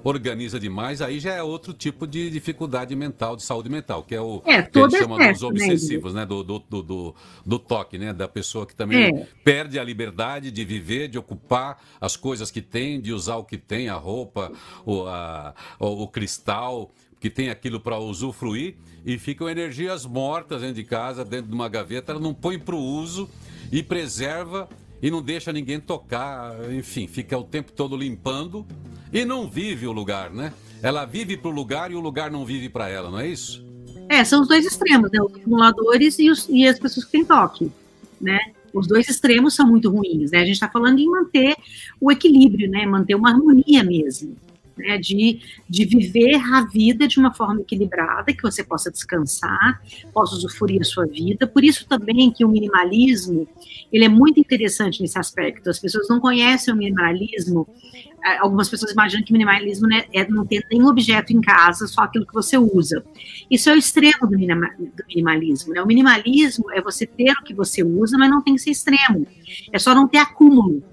organiza 0.03 0.59
demais, 0.59 1.01
aí 1.01 1.19
já 1.19 1.33
é 1.33 1.43
outro 1.43 1.73
tipo 1.73 2.07
de 2.07 2.29
dificuldade 2.29 2.95
mental, 2.95 3.35
de 3.35 3.43
saúde 3.43 3.69
mental, 3.69 4.03
que 4.03 4.15
é 4.15 4.21
o 4.21 4.41
é, 4.45 4.61
que 4.61 4.79
a 4.79 4.81
gente 4.83 4.97
chama 4.97 5.17
dos 5.31 5.41
né, 5.41 5.47
obsessivos, 5.47 6.13
né? 6.13 6.25
Do, 6.25 6.43
do, 6.43 6.59
do, 6.59 7.15
do, 7.45 7.59
toque, 7.59 7.97
né? 7.97 8.13
Da 8.13 8.27
pessoa 8.27 8.65
que 8.65 8.75
também 8.75 9.05
é. 9.05 9.27
perde 9.43 9.79
a 9.79 9.83
liberdade 9.83 10.51
de 10.51 10.65
viver, 10.65 11.07
de 11.07 11.17
ocupar 11.17 11.81
as 11.99 12.15
coisas 12.15 12.51
que 12.51 12.61
tem, 12.61 12.99
de 12.99 13.11
usar 13.13 13.37
o 13.37 13.43
que 13.43 13.57
tem, 13.57 13.89
a 13.89 13.95
roupa, 13.95 14.51
o, 14.85 15.03
a, 15.03 15.53
o, 15.79 16.03
o 16.03 16.07
cristal, 16.07 16.91
que 17.19 17.29
tem 17.29 17.49
aquilo 17.49 17.79
para 17.79 17.97
usufruir, 17.97 18.75
e 19.05 19.17
ficam 19.17 19.49
energias 19.49 20.05
mortas 20.05 20.61
dentro 20.61 20.75
de 20.75 20.83
casa, 20.83 21.23
dentro 21.25 21.47
de 21.47 21.53
uma 21.53 21.69
gaveta, 21.69 22.11
ela 22.11 22.21
não 22.21 22.33
põe 22.33 22.59
para 22.59 22.75
o 22.75 22.79
uso 22.79 23.29
e 23.71 23.81
preserva 23.81 24.69
e 25.01 25.11
não 25.11 25.21
deixa 25.21 25.53
ninguém 25.53 25.79
tocar, 25.79 26.55
enfim, 26.71 27.07
fica 27.07 27.37
o 27.37 27.43
tempo 27.43 27.71
todo 27.71 27.95
limpando 27.95 28.65
e 29.11 29.23
não 29.23 29.49
vive 29.49 29.87
o 29.87 29.91
lugar, 29.91 30.31
né? 30.31 30.53
Ela 30.81 31.05
vive 31.05 31.37
para 31.37 31.49
o 31.49 31.53
lugar 31.53 31.91
e 31.91 31.95
o 31.95 31.99
lugar 31.99 32.29
não 32.29 32.45
vive 32.45 32.69
para 32.69 32.89
ela, 32.89 33.09
não 33.09 33.19
é 33.19 33.27
isso? 33.27 33.65
É, 34.09 34.23
são 34.23 34.41
os 34.41 34.47
dois 34.47 34.65
extremos, 34.65 35.11
né? 35.11 35.21
Os 35.21 35.35
acumuladores 35.35 36.17
e, 36.19 36.29
os, 36.29 36.47
e 36.49 36.67
as 36.67 36.79
pessoas 36.79 37.05
que 37.05 37.11
têm 37.11 37.25
toque, 37.25 37.71
né? 38.19 38.39
Os 38.73 38.87
dois 38.87 39.09
extremos 39.09 39.55
são 39.55 39.67
muito 39.67 39.89
ruins, 39.89 40.31
né? 40.31 40.39
A 40.39 40.45
gente 40.45 40.53
está 40.53 40.69
falando 40.69 40.99
em 40.99 41.09
manter 41.09 41.55
o 41.99 42.11
equilíbrio, 42.11 42.69
né? 42.69 42.85
Manter 42.85 43.15
uma 43.15 43.29
harmonia 43.29 43.83
mesmo 43.83 44.35
né, 44.77 44.97
de, 44.97 45.39
de 45.67 45.85
viver 45.85 46.35
a 46.53 46.65
vida 46.65 47.07
de 47.07 47.19
uma 47.19 47.33
forma 47.33 47.61
equilibrada, 47.61 48.33
que 48.33 48.41
você 48.41 48.63
possa 48.63 48.91
descansar, 48.91 49.81
possa 50.13 50.35
usufruir 50.35 50.81
a 50.81 50.85
sua 50.85 51.05
vida. 51.05 51.47
Por 51.47 51.63
isso 51.63 51.87
também 51.87 52.31
que 52.31 52.45
o 52.45 52.49
minimalismo, 52.49 53.47
ele 53.91 54.05
é 54.05 54.09
muito 54.09 54.39
interessante 54.39 55.01
nesse 55.01 55.17
aspecto. 55.17 55.69
As 55.69 55.79
pessoas 55.79 56.07
não 56.07 56.19
conhecem 56.19 56.73
o 56.73 56.77
minimalismo, 56.77 57.67
é, 58.23 58.37
algumas 58.39 58.67
pessoas 58.67 58.91
imaginam 58.91 59.23
que 59.23 59.31
minimalismo 59.31 59.87
né, 59.87 60.05
é 60.11 60.27
não 60.27 60.45
ter 60.45 60.65
nenhum 60.71 60.87
objeto 60.87 61.31
em 61.31 61.39
casa, 61.39 61.87
só 61.87 62.01
aquilo 62.01 62.25
que 62.25 62.33
você 62.33 62.57
usa. 62.57 63.03
Isso 63.49 63.69
é 63.69 63.73
o 63.73 63.77
extremo 63.77 64.27
do, 64.27 64.37
minima, 64.37 64.69
do 64.77 65.03
minimalismo. 65.07 65.73
Né? 65.73 65.81
O 65.81 65.85
minimalismo 65.85 66.71
é 66.71 66.81
você 66.81 67.05
ter 67.05 67.31
o 67.31 67.43
que 67.43 67.53
você 67.53 67.83
usa, 67.83 68.17
mas 68.17 68.29
não 68.29 68.41
tem 68.41 68.55
que 68.55 68.61
ser 68.61 68.71
extremo. 68.71 69.25
É 69.71 69.79
só 69.79 69.93
não 69.93 70.07
ter 70.07 70.17
acúmulo, 70.17 70.83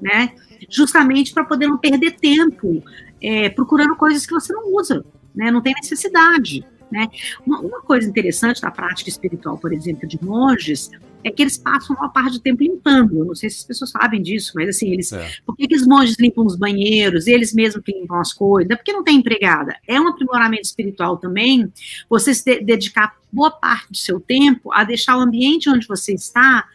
né? 0.00 0.32
Justamente 0.68 1.32
para 1.32 1.44
poder 1.44 1.66
não 1.66 1.78
perder 1.78 2.12
tempo 2.12 2.82
é, 3.22 3.48
procurando 3.48 3.96
coisas 3.96 4.26
que 4.26 4.32
você 4.32 4.52
não 4.52 4.74
usa, 4.74 5.04
né? 5.34 5.50
Não 5.50 5.60
tem 5.60 5.74
necessidade. 5.74 6.64
Né? 6.90 7.08
Uma, 7.46 7.60
uma, 7.60 7.80
coisa 7.82 8.08
interessante 8.08 8.60
da 8.60 8.70
prática 8.70 9.08
espiritual, 9.08 9.56
por 9.56 9.72
exemplo, 9.72 10.08
de 10.08 10.22
monges, 10.24 10.90
é 11.22 11.30
que 11.30 11.42
eles 11.42 11.56
passam 11.56 11.94
uma 11.94 12.08
parte 12.08 12.32
do 12.32 12.40
tempo 12.40 12.62
limpando. 12.62 13.18
Eu 13.18 13.24
não 13.26 13.34
sei 13.34 13.48
se 13.48 13.58
as 13.58 13.64
pessoas 13.64 13.90
sabem 13.90 14.20
disso, 14.20 14.52
mas 14.56 14.68
assim, 14.68 14.90
eles. 14.90 15.12
É. 15.12 15.30
Por 15.46 15.56
que, 15.56 15.68
que 15.68 15.76
os 15.76 15.86
monges 15.86 16.16
limpam 16.18 16.44
os 16.44 16.56
banheiros, 16.56 17.26
eles 17.26 17.54
mesmos 17.54 17.84
que 17.84 17.92
limpam 17.92 18.18
as 18.18 18.32
coisas? 18.32 18.70
É 18.70 18.76
porque 18.76 18.92
não 18.92 19.04
tem 19.04 19.18
empregada. 19.18 19.76
É 19.86 20.00
um 20.00 20.08
aprimoramento 20.08 20.62
espiritual 20.62 21.16
também, 21.16 21.72
você 22.08 22.34
se 22.34 22.44
de 22.44 22.64
dedicar 22.64 23.16
boa 23.32 23.50
parte 23.50 23.90
do 23.90 23.96
seu 23.96 24.18
tempo 24.18 24.72
a 24.72 24.82
deixar 24.82 25.16
o 25.16 25.20
ambiente 25.20 25.70
onde 25.70 25.86
você 25.86 26.14
está 26.14 26.66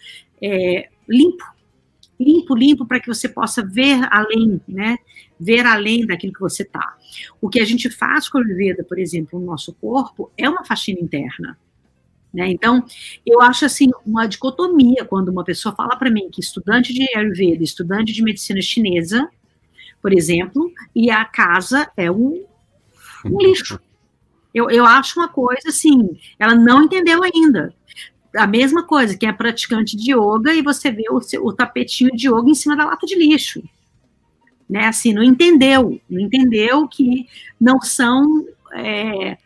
é, 0.41 0.89
limpo. 1.09 1.43
Limpo, 2.17 2.55
limpo, 2.55 2.85
para 2.85 3.01
que 3.01 3.07
você 3.07 3.27
possa 3.27 3.61
ver 3.61 4.07
além, 4.09 4.61
né? 4.65 4.97
Ver 5.39 5.65
além 5.65 6.05
daquilo 6.05 6.33
que 6.33 6.39
você 6.39 6.63
está. 6.63 6.95
O 7.41 7.49
que 7.49 7.59
a 7.59 7.65
gente 7.65 7.89
faz 7.89 8.29
com 8.29 8.37
a 8.37 8.41
Ayurveda, 8.41 8.83
por 8.83 8.97
exemplo, 8.97 9.39
no 9.39 9.45
nosso 9.45 9.73
corpo, 9.73 10.31
é 10.37 10.49
uma 10.49 10.63
faxina 10.63 10.99
interna. 10.99 11.57
Né? 12.33 12.49
Então, 12.49 12.83
eu 13.25 13.41
acho 13.41 13.65
assim 13.65 13.89
uma 14.05 14.27
dicotomia 14.27 15.05
quando 15.05 15.29
uma 15.29 15.43
pessoa 15.43 15.75
fala 15.75 15.95
para 15.95 16.09
mim 16.09 16.29
que 16.29 16.41
estudante 16.41 16.93
de 16.93 17.05
Ayurveda, 17.15 17.63
estudante 17.63 18.11
de 18.11 18.21
medicina 18.21 18.61
chinesa, 18.61 19.29
por 20.01 20.13
exemplo, 20.13 20.71
e 20.93 21.09
a 21.09 21.23
casa 21.25 21.89
é 21.95 22.11
um, 22.11 22.43
um 23.25 23.37
lixo. 23.39 23.79
Eu, 24.53 24.69
eu 24.69 24.85
acho 24.85 25.19
uma 25.19 25.27
coisa 25.27 25.69
assim, 25.69 26.17
ela 26.37 26.55
não 26.55 26.83
entendeu 26.83 27.21
ainda. 27.23 27.73
A 28.35 28.45
mesma 28.45 28.83
coisa 28.83 29.17
que 29.17 29.25
é 29.25 29.31
praticante 29.31 29.95
de 29.95 30.13
yoga 30.13 30.53
e 30.53 30.61
você 30.61 30.91
vê 30.91 31.05
o, 31.09 31.19
o 31.41 31.53
tapetinho 31.53 32.11
de 32.11 32.27
yoga 32.27 32.49
em 32.49 32.53
cima 32.53 32.75
da 32.75 32.85
lata 32.85 33.05
de 33.05 33.15
lixo 33.15 33.63
né? 34.69 34.87
Assim, 34.87 35.13
não 35.13 35.23
entendeu, 35.23 35.99
não 36.09 36.21
entendeu 36.21 36.87
que 36.87 37.27
não 37.59 37.79
são. 37.81 38.45
É, 38.73 39.37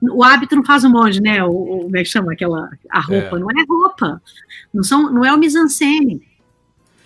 o 0.00 0.24
hábito 0.24 0.56
não 0.56 0.64
faz 0.64 0.84
o 0.84 0.90
monge, 0.90 1.20
né? 1.20 1.44
O, 1.44 1.50
o, 1.50 1.80
como 1.84 1.96
é 1.96 2.02
que 2.02 2.08
chama 2.08 2.32
aquela 2.32 2.70
a 2.90 3.00
roupa? 3.00 3.36
É. 3.36 3.38
Não 3.38 3.50
é 3.50 3.64
roupa, 3.68 4.22
não 4.72 4.82
são, 4.82 5.12
não 5.12 5.24
é 5.24 5.32
o 5.32 5.38
mise-en-scène. 5.38 6.22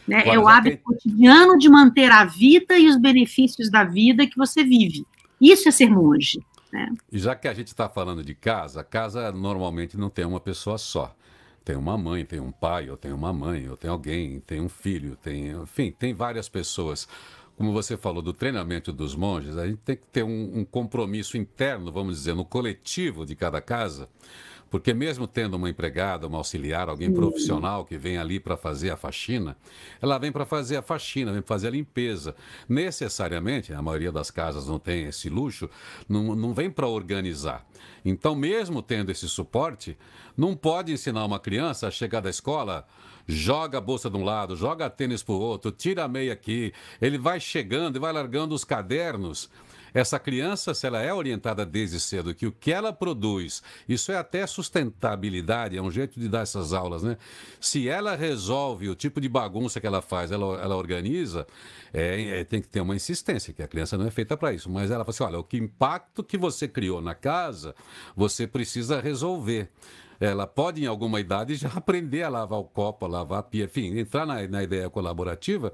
Né? 0.07 0.23
é 0.25 0.39
o 0.39 0.47
hábito 0.47 0.77
que... 0.77 0.83
cotidiano 0.85 1.59
de 1.59 1.69
manter 1.69 2.13
a 2.13 2.25
vida 2.25 2.79
e 2.79 2.89
os 2.89 2.97
benefícios 2.97 3.69
da 3.69 3.83
vida 3.83 4.25
que 4.25 4.37
você 4.37 4.63
vive. 4.63 5.05
Isso 5.41 5.69
é 5.69 5.73
ser 5.73 5.91
monge. 5.91 6.39
Né? 6.73 6.93
E 7.11 7.19
já 7.19 7.35
que 7.35 7.49
a 7.49 7.55
gente 7.55 7.69
está 7.69 7.89
falando 7.89 8.23
de 8.23 8.33
casa, 8.33 8.85
casa 8.85 9.33
normalmente 9.33 9.97
não 9.97 10.09
tem 10.09 10.25
uma 10.25 10.39
pessoa 10.39 10.79
só. 10.79 11.15
Tem 11.65 11.75
uma 11.75 11.99
mãe, 11.99 12.25
tem 12.25 12.39
um 12.39 12.53
pai, 12.53 12.89
ou 12.89 12.97
tem 12.97 13.13
uma 13.13 13.33
mãe, 13.33 13.69
ou 13.69 13.77
tem 13.77 13.91
alguém, 13.91 14.39
tem 14.39 14.61
um 14.61 14.69
filho, 14.69 15.17
tem, 15.17 15.49
enfim, 15.49 15.91
tem 15.91 16.15
várias 16.15 16.49
pessoas 16.49 17.09
como 17.57 17.73
você 17.73 17.97
falou, 17.97 18.21
do 18.21 18.33
treinamento 18.33 18.93
dos 18.93 19.15
monges, 19.15 19.57
a 19.57 19.67
gente 19.67 19.79
tem 19.79 19.97
que 19.97 20.07
ter 20.07 20.23
um, 20.23 20.59
um, 20.59 20.65
compromisso 20.65 21.37
interno, 21.37 21.91
vamos 21.91 22.17
dizer, 22.17 22.35
no 22.35 22.45
coletivo 22.45 23.25
de 23.25 23.35
cada 23.35 23.63
casa, 23.63 24.09
porque 24.69 24.93
mesmo 24.93 25.27
tendo 25.27 25.55
uma 25.55 25.71
empregada, 25.71 26.27
uma 26.27 26.39
auxiliar, 26.39 26.89
alguém 26.89 27.11
profissional 27.11 27.85
que 27.85 27.97
vem 27.97 28.19
ali 28.19 28.39
para 28.39 28.57
fazer 28.57 28.91
a 28.91 28.97
faxina, 28.97 29.57
ela 30.03 30.19
vem 30.19 30.31
para 30.31 30.45
fazer 30.45 30.77
a 30.77 30.83
faxina, 30.83 31.33
vem 31.33 31.41
para 31.41 31.55
fazer 31.55 31.69
a 31.69 31.71
limpeza. 31.71 32.35
Necessariamente, 32.69 33.73
a 33.73 33.81
maioria 33.81 34.13
das 34.13 34.31
casas 34.31 34.67
não 34.67 34.79
tem 34.79 35.05
esse 35.05 35.31
luxo, 35.31 35.71
não, 36.09 36.35
não 36.35 36.53
vem 36.53 36.69
para 36.69 36.87
organizar. 36.87 37.65
Então, 38.05 38.35
mesmo 38.35 38.83
tendo 38.83 39.11
esse 39.11 39.29
suporte, 39.29 39.97
não 40.37 40.55
pode 40.55 40.93
ensinar 40.93 41.25
uma 41.25 41.39
criança 41.39 41.87
a 41.87 41.91
chegar 41.91 42.21
da 42.21 42.29
escola 42.29 42.87
joga 43.27 43.79
a 43.79 43.81
bolsa 43.81 44.09
de 44.09 44.17
um 44.17 44.25
lado, 44.25 44.57
joga 44.57 44.89
tênis 44.89 45.23
para 45.23 45.35
o 45.35 45.41
outro, 45.41 45.71
tira 45.71 46.05
a 46.05 46.09
meia 46.09 46.33
aqui. 46.33 46.73
Ele 47.01 47.19
vai 47.19 47.41
chegando 47.41 47.97
e 47.97 47.99
vai 48.01 48.13
largando 48.13 48.55
os 48.55 48.65
cadernos. 48.65 49.51
Essa 49.97 50.19
criança, 50.19 50.75
se 50.75 50.87
ela 50.87 51.01
é 51.01 51.11
orientada 51.11 51.65
desde 51.65 51.99
cedo 51.99 52.35
que 52.35 52.47
o 52.47 52.53
que 52.53 52.71
ela 52.71 52.93
produz, 52.93 53.63
isso 53.89 54.13
é 54.13 54.19
até 54.19 54.47
sustentabilidade, 54.47 55.75
é 55.75 55.81
um 55.81 55.91
jeito 55.91 56.21
de 56.21 56.29
dar 56.29 56.41
essas 56.41 56.75
aulas, 56.75 57.03
né? 57.03 57.17
Se 57.59 57.89
ela 57.89 58.15
resolve 58.15 58.91
o 58.91 58.95
tipo 58.95 59.23
de 59.23 59.27
bagunça 59.27 59.81
que 59.81 59.87
ela 59.87 60.03
faz, 60.03 60.31
ela, 60.31 60.61
ela 60.61 60.77
organiza, 60.77 61.47
é, 61.95 62.41
é, 62.41 62.45
tem 62.45 62.61
que 62.61 62.69
ter 62.69 62.83
uma 62.83 62.95
insistência, 62.95 63.55
que 63.55 63.63
a 63.63 63.67
criança 63.67 63.97
não 63.97 64.07
é 64.07 64.11
feita 64.11 64.37
para 64.37 64.53
isso. 64.53 64.69
Mas 64.69 64.91
ela 64.91 65.03
fala 65.03 65.15
assim: 65.15 65.25
olha, 65.25 65.39
o 65.39 65.45
que 65.45 65.57
impacto 65.57 66.23
que 66.23 66.37
você 66.37 66.69
criou 66.69 67.01
na 67.01 67.15
casa, 67.15 67.75
você 68.15 68.47
precisa 68.47 69.01
resolver 69.01 69.71
ela 70.19 70.47
pode, 70.47 70.83
em 70.83 70.87
alguma 70.87 71.21
idade, 71.21 71.55
já 71.57 71.69
aprender 71.75 72.23
a 72.23 72.29
lavar 72.29 72.59
o 72.59 72.65
copo, 72.65 73.05
a 73.05 73.09
lavar 73.09 73.41
a 73.41 73.43
pia, 73.43 73.65
enfim, 73.65 73.99
entrar 73.99 74.27
na, 74.27 74.47
na 74.49 74.63
ideia 74.63 74.89
colaborativa, 74.89 75.73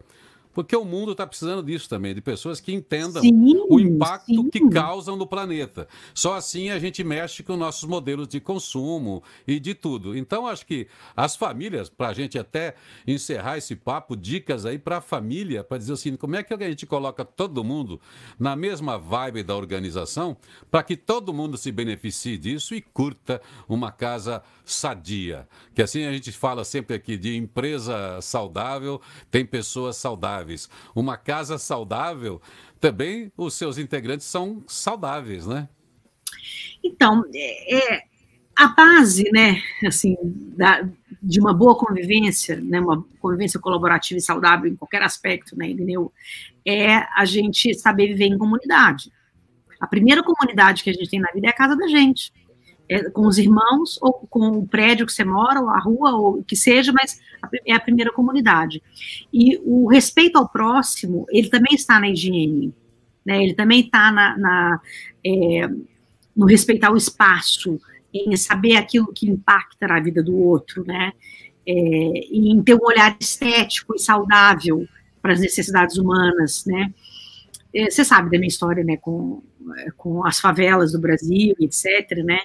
porque 0.52 0.76
o 0.76 0.84
mundo 0.84 1.12
está 1.12 1.26
precisando 1.26 1.62
disso 1.62 1.88
também, 1.88 2.14
de 2.14 2.20
pessoas 2.20 2.60
que 2.60 2.72
entendam 2.72 3.22
sim, 3.22 3.32
o 3.68 3.80
impacto 3.80 4.34
sim. 4.34 4.50
que 4.50 4.68
causam 4.68 5.16
no 5.16 5.26
planeta. 5.26 5.88
Só 6.14 6.34
assim 6.34 6.70
a 6.70 6.78
gente 6.78 7.02
mexe 7.02 7.42
com 7.42 7.56
nossos 7.56 7.88
modelos 7.88 8.28
de 8.28 8.40
consumo 8.40 9.22
e 9.46 9.58
de 9.58 9.74
tudo. 9.74 10.16
Então, 10.16 10.46
acho 10.46 10.66
que 10.66 10.86
as 11.16 11.36
famílias, 11.36 11.88
para 11.88 12.08
a 12.08 12.12
gente 12.12 12.38
até 12.38 12.74
encerrar 13.06 13.58
esse 13.58 13.74
papo, 13.74 14.16
dicas 14.16 14.66
aí 14.66 14.78
para 14.78 14.98
a 14.98 15.00
família, 15.00 15.64
para 15.64 15.78
dizer 15.78 15.94
assim, 15.94 16.16
como 16.16 16.36
é 16.36 16.42
que 16.42 16.52
a 16.52 16.58
gente 16.68 16.86
coloca 16.86 17.24
todo 17.24 17.64
mundo 17.64 18.00
na 18.38 18.54
mesma 18.54 18.98
vibe 18.98 19.42
da 19.42 19.56
organização, 19.56 20.36
para 20.70 20.82
que 20.82 20.96
todo 20.96 21.32
mundo 21.32 21.56
se 21.56 21.72
beneficie 21.72 22.36
disso 22.36 22.74
e 22.74 22.80
curta 22.80 23.40
uma 23.68 23.90
casa 23.90 24.42
sadia. 24.64 25.48
Que 25.74 25.82
assim 25.82 26.04
a 26.04 26.12
gente 26.12 26.30
fala 26.32 26.64
sempre 26.64 26.96
aqui 26.96 27.16
de 27.16 27.36
empresa 27.36 28.20
saudável, 28.20 29.00
tem 29.30 29.44
pessoas 29.44 29.96
saudáveis. 29.96 30.41
Uma 30.94 31.16
casa 31.16 31.58
saudável, 31.58 32.40
também 32.80 33.32
os 33.36 33.54
seus 33.54 33.78
integrantes 33.78 34.26
são 34.26 34.62
saudáveis, 34.66 35.46
né? 35.46 35.68
Então, 36.82 37.24
é, 37.34 37.94
é 37.94 38.02
a 38.56 38.68
base, 38.68 39.30
né, 39.32 39.62
assim, 39.86 40.16
da, 40.56 40.86
de 41.22 41.40
uma 41.40 41.54
boa 41.54 41.76
convivência, 41.76 42.56
né, 42.60 42.80
uma 42.80 43.04
convivência 43.20 43.58
colaborativa 43.58 44.18
e 44.18 44.22
saudável 44.22 44.70
em 44.70 44.76
qualquer 44.76 45.02
aspecto, 45.02 45.56
né, 45.56 45.70
entendeu? 45.70 46.12
É 46.64 47.06
a 47.16 47.24
gente 47.24 47.74
saber 47.74 48.08
viver 48.08 48.26
em 48.26 48.38
comunidade. 48.38 49.10
A 49.80 49.86
primeira 49.86 50.22
comunidade 50.22 50.84
que 50.84 50.90
a 50.90 50.92
gente 50.92 51.08
tem 51.08 51.20
na 51.20 51.32
vida 51.32 51.46
é 51.46 51.50
a 51.50 51.54
casa 51.54 51.76
da 51.76 51.88
gente 51.88 52.32
com 53.12 53.26
os 53.26 53.38
irmãos, 53.38 53.98
ou 54.00 54.12
com 54.12 54.48
o 54.58 54.66
prédio 54.66 55.06
que 55.06 55.12
você 55.12 55.24
mora, 55.24 55.60
ou 55.60 55.68
a 55.68 55.78
rua, 55.78 56.12
ou 56.12 56.38
o 56.38 56.44
que 56.44 56.56
seja, 56.56 56.92
mas 56.92 57.20
é 57.66 57.72
a 57.72 57.80
primeira 57.80 58.12
comunidade. 58.12 58.82
E 59.32 59.60
o 59.64 59.88
respeito 59.88 60.36
ao 60.36 60.48
próximo, 60.48 61.26
ele 61.30 61.48
também 61.48 61.74
está 61.74 62.00
na 62.00 62.08
higiene, 62.08 62.74
né? 63.24 63.42
ele 63.42 63.54
também 63.54 63.80
está 63.80 64.10
na, 64.10 64.36
na 64.36 64.80
é, 65.24 65.68
no 66.34 66.46
respeitar 66.46 66.90
o 66.90 66.96
espaço, 66.96 67.80
em 68.12 68.36
saber 68.36 68.76
aquilo 68.76 69.12
que 69.12 69.28
impacta 69.28 69.86
na 69.86 70.00
vida 70.00 70.22
do 70.22 70.36
outro, 70.36 70.84
né? 70.84 71.12
É, 71.64 71.72
em 71.72 72.60
ter 72.62 72.74
um 72.74 72.84
olhar 72.84 73.16
estético 73.20 73.94
e 73.94 73.98
saudável 73.98 74.86
para 75.20 75.32
as 75.32 75.40
necessidades 75.40 75.96
humanas, 75.96 76.64
né? 76.66 76.92
é, 77.74 77.90
você 77.90 78.04
sabe 78.04 78.30
da 78.30 78.38
minha 78.38 78.48
história, 78.48 78.84
né, 78.84 78.96
com, 78.96 79.42
é, 79.78 79.90
com 79.96 80.24
as 80.26 80.38
favelas 80.38 80.92
do 80.92 81.00
Brasil, 81.00 81.54
etc., 81.58 82.18
né, 82.24 82.40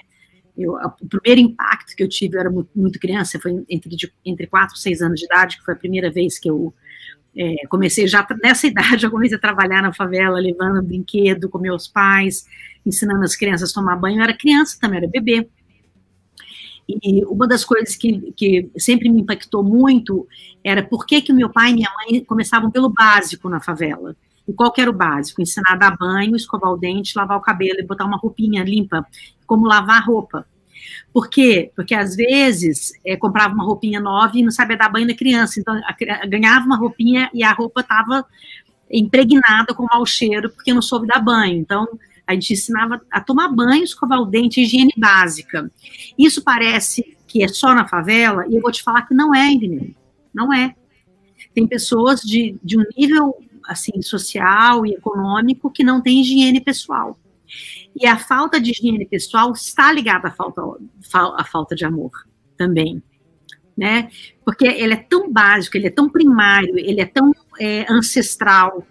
eu, 0.58 0.72
o 0.74 1.08
primeiro 1.08 1.40
impacto 1.52 1.94
que 1.94 2.02
eu 2.02 2.08
tive, 2.08 2.36
eu 2.36 2.40
era 2.40 2.50
muito, 2.50 2.98
criança, 2.98 3.38
foi 3.38 3.64
entre, 3.68 3.94
de, 3.94 4.12
entre 4.24 4.46
4 4.46 4.76
e 4.76 4.80
6 4.80 5.02
anos 5.02 5.20
de 5.20 5.26
idade, 5.26 5.56
que 5.56 5.64
foi 5.64 5.74
a 5.74 5.76
primeira 5.76 6.10
vez 6.10 6.38
que 6.38 6.50
eu 6.50 6.74
é, 7.36 7.66
comecei 7.68 8.08
já 8.08 8.26
nessa 8.42 8.66
idade, 8.68 9.04
eu 9.04 9.10
comecei 9.10 9.36
a 9.36 9.40
trabalhar 9.40 9.82
na 9.82 9.92
favela, 9.92 10.40
levando 10.40 10.82
brinquedo 10.82 11.48
com 11.48 11.58
meus 11.58 11.86
pais, 11.86 12.44
ensinando 12.84 13.22
as 13.22 13.36
crianças 13.36 13.70
a 13.70 13.74
tomar 13.74 13.96
banho. 13.96 14.18
Eu 14.18 14.24
era 14.24 14.36
criança 14.36 14.76
também, 14.80 14.98
era 14.98 15.08
bebê. 15.08 15.48
E 16.88 17.22
uma 17.26 17.46
das 17.46 17.64
coisas 17.64 17.94
que, 17.94 18.32
que 18.32 18.70
sempre 18.78 19.10
me 19.10 19.20
impactou 19.20 19.62
muito 19.62 20.26
era 20.64 20.82
por 20.82 21.06
que, 21.06 21.20
que 21.20 21.30
o 21.30 21.36
meu 21.36 21.50
pai 21.50 21.70
e 21.70 21.74
minha 21.74 21.90
mãe 21.94 22.24
começavam 22.24 22.70
pelo 22.70 22.88
básico 22.88 23.48
na 23.48 23.60
favela. 23.60 24.16
E 24.48 24.52
qual 24.54 24.72
que 24.72 24.80
era 24.80 24.90
o 24.90 24.94
básico? 24.94 25.42
Ensinar 25.42 25.72
a 25.72 25.76
dar 25.76 25.96
banho, 25.96 26.34
escovar 26.34 26.72
o 26.72 26.78
dente, 26.78 27.16
lavar 27.16 27.36
o 27.36 27.42
cabelo 27.42 27.80
e 27.80 27.86
botar 27.86 28.06
uma 28.06 28.16
roupinha 28.16 28.64
limpa, 28.64 29.06
como 29.46 29.66
lavar 29.66 30.02
roupa. 30.04 30.46
Por 31.12 31.28
quê? 31.28 31.70
Porque 31.76 31.94
às 31.94 32.16
vezes 32.16 32.92
é, 33.04 33.16
comprava 33.16 33.52
uma 33.52 33.64
roupinha 33.64 34.00
nova 34.00 34.36
e 34.36 34.42
não 34.42 34.50
sabia 34.50 34.76
dar 34.76 34.88
banho 34.88 35.06
na 35.06 35.14
criança, 35.14 35.60
então 35.60 35.74
a, 35.84 36.26
ganhava 36.26 36.64
uma 36.64 36.76
roupinha 36.76 37.30
e 37.34 37.42
a 37.42 37.52
roupa 37.52 37.80
estava 37.80 38.24
impregnada 38.90 39.74
com 39.74 39.84
mau 39.84 40.06
cheiro 40.06 40.48
porque 40.50 40.72
não 40.72 40.80
soube 40.80 41.06
dar 41.06 41.20
banho. 41.20 41.58
Então 41.58 41.86
a 42.26 42.34
gente 42.34 42.52
ensinava 42.52 43.00
a 43.10 43.20
tomar 43.20 43.48
banho, 43.48 43.84
escovar 43.84 44.20
o 44.20 44.26
dente, 44.26 44.60
higiene 44.60 44.92
básica. 44.96 45.70
Isso 46.18 46.42
parece 46.42 47.16
que 47.26 47.42
é 47.42 47.48
só 47.48 47.74
na 47.74 47.86
favela 47.86 48.46
e 48.48 48.56
eu 48.56 48.62
vou 48.62 48.72
te 48.72 48.82
falar 48.82 49.02
que 49.02 49.14
não 49.14 49.34
é, 49.34 49.52
Irineu. 49.52 49.94
Não 50.32 50.52
é. 50.52 50.74
Tem 51.54 51.66
pessoas 51.66 52.20
de, 52.20 52.56
de 52.62 52.78
um 52.78 52.84
nível 52.96 53.34
assim 53.68 54.00
social 54.02 54.86
e 54.86 54.94
econômico 54.94 55.70
que 55.70 55.84
não 55.84 56.00
tem 56.00 56.22
higiene 56.22 56.60
pessoal. 56.60 57.18
E 57.94 58.06
a 58.06 58.18
falta 58.18 58.60
de 58.60 58.70
higiene 58.70 59.06
pessoal 59.06 59.52
está 59.52 59.92
ligada 59.92 60.28
à 60.28 60.30
falta, 60.30 60.62
à 61.36 61.44
falta 61.44 61.74
de 61.76 61.84
amor 61.84 62.10
também, 62.56 63.02
né? 63.76 64.10
Porque 64.44 64.66
ele 64.66 64.94
é 64.94 64.96
tão 64.96 65.30
básico, 65.30 65.76
ele 65.76 65.86
é 65.86 65.90
tão 65.90 66.08
primário, 66.08 66.78
ele 66.78 67.00
é 67.00 67.06
tão 67.06 67.32
é, 67.60 67.86
ancestral, 67.92 68.86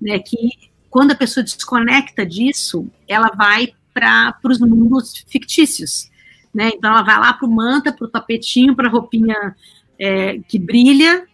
né? 0.00 0.18
Que 0.18 0.50
quando 0.90 1.12
a 1.12 1.16
pessoa 1.16 1.44
desconecta 1.44 2.26
disso, 2.26 2.86
ela 3.06 3.28
vai 3.28 3.68
para 3.94 4.34
os 4.44 4.58
mundos 4.58 5.24
fictícios, 5.28 6.10
né? 6.52 6.70
Então 6.74 6.90
ela 6.90 7.02
vai 7.02 7.18
lá 7.18 7.32
para 7.32 7.46
o 7.46 7.50
manta, 7.50 7.92
para 7.92 8.06
o 8.06 8.10
tapetinho, 8.10 8.74
para 8.74 8.88
a 8.88 8.90
roupinha 8.90 9.54
é, 9.98 10.38
que 10.40 10.58
brilha, 10.58 11.26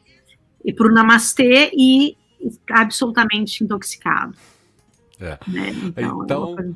e 0.69 0.73
para 0.73 0.87
o 0.87 0.93
namastê 0.93 1.71
e 1.73 2.15
absolutamente 2.71 3.63
intoxicado. 3.65 4.37
É. 5.21 5.39
Né? 5.49 5.71
Então, 5.71 6.25
então 6.25 6.57
é 6.59 6.71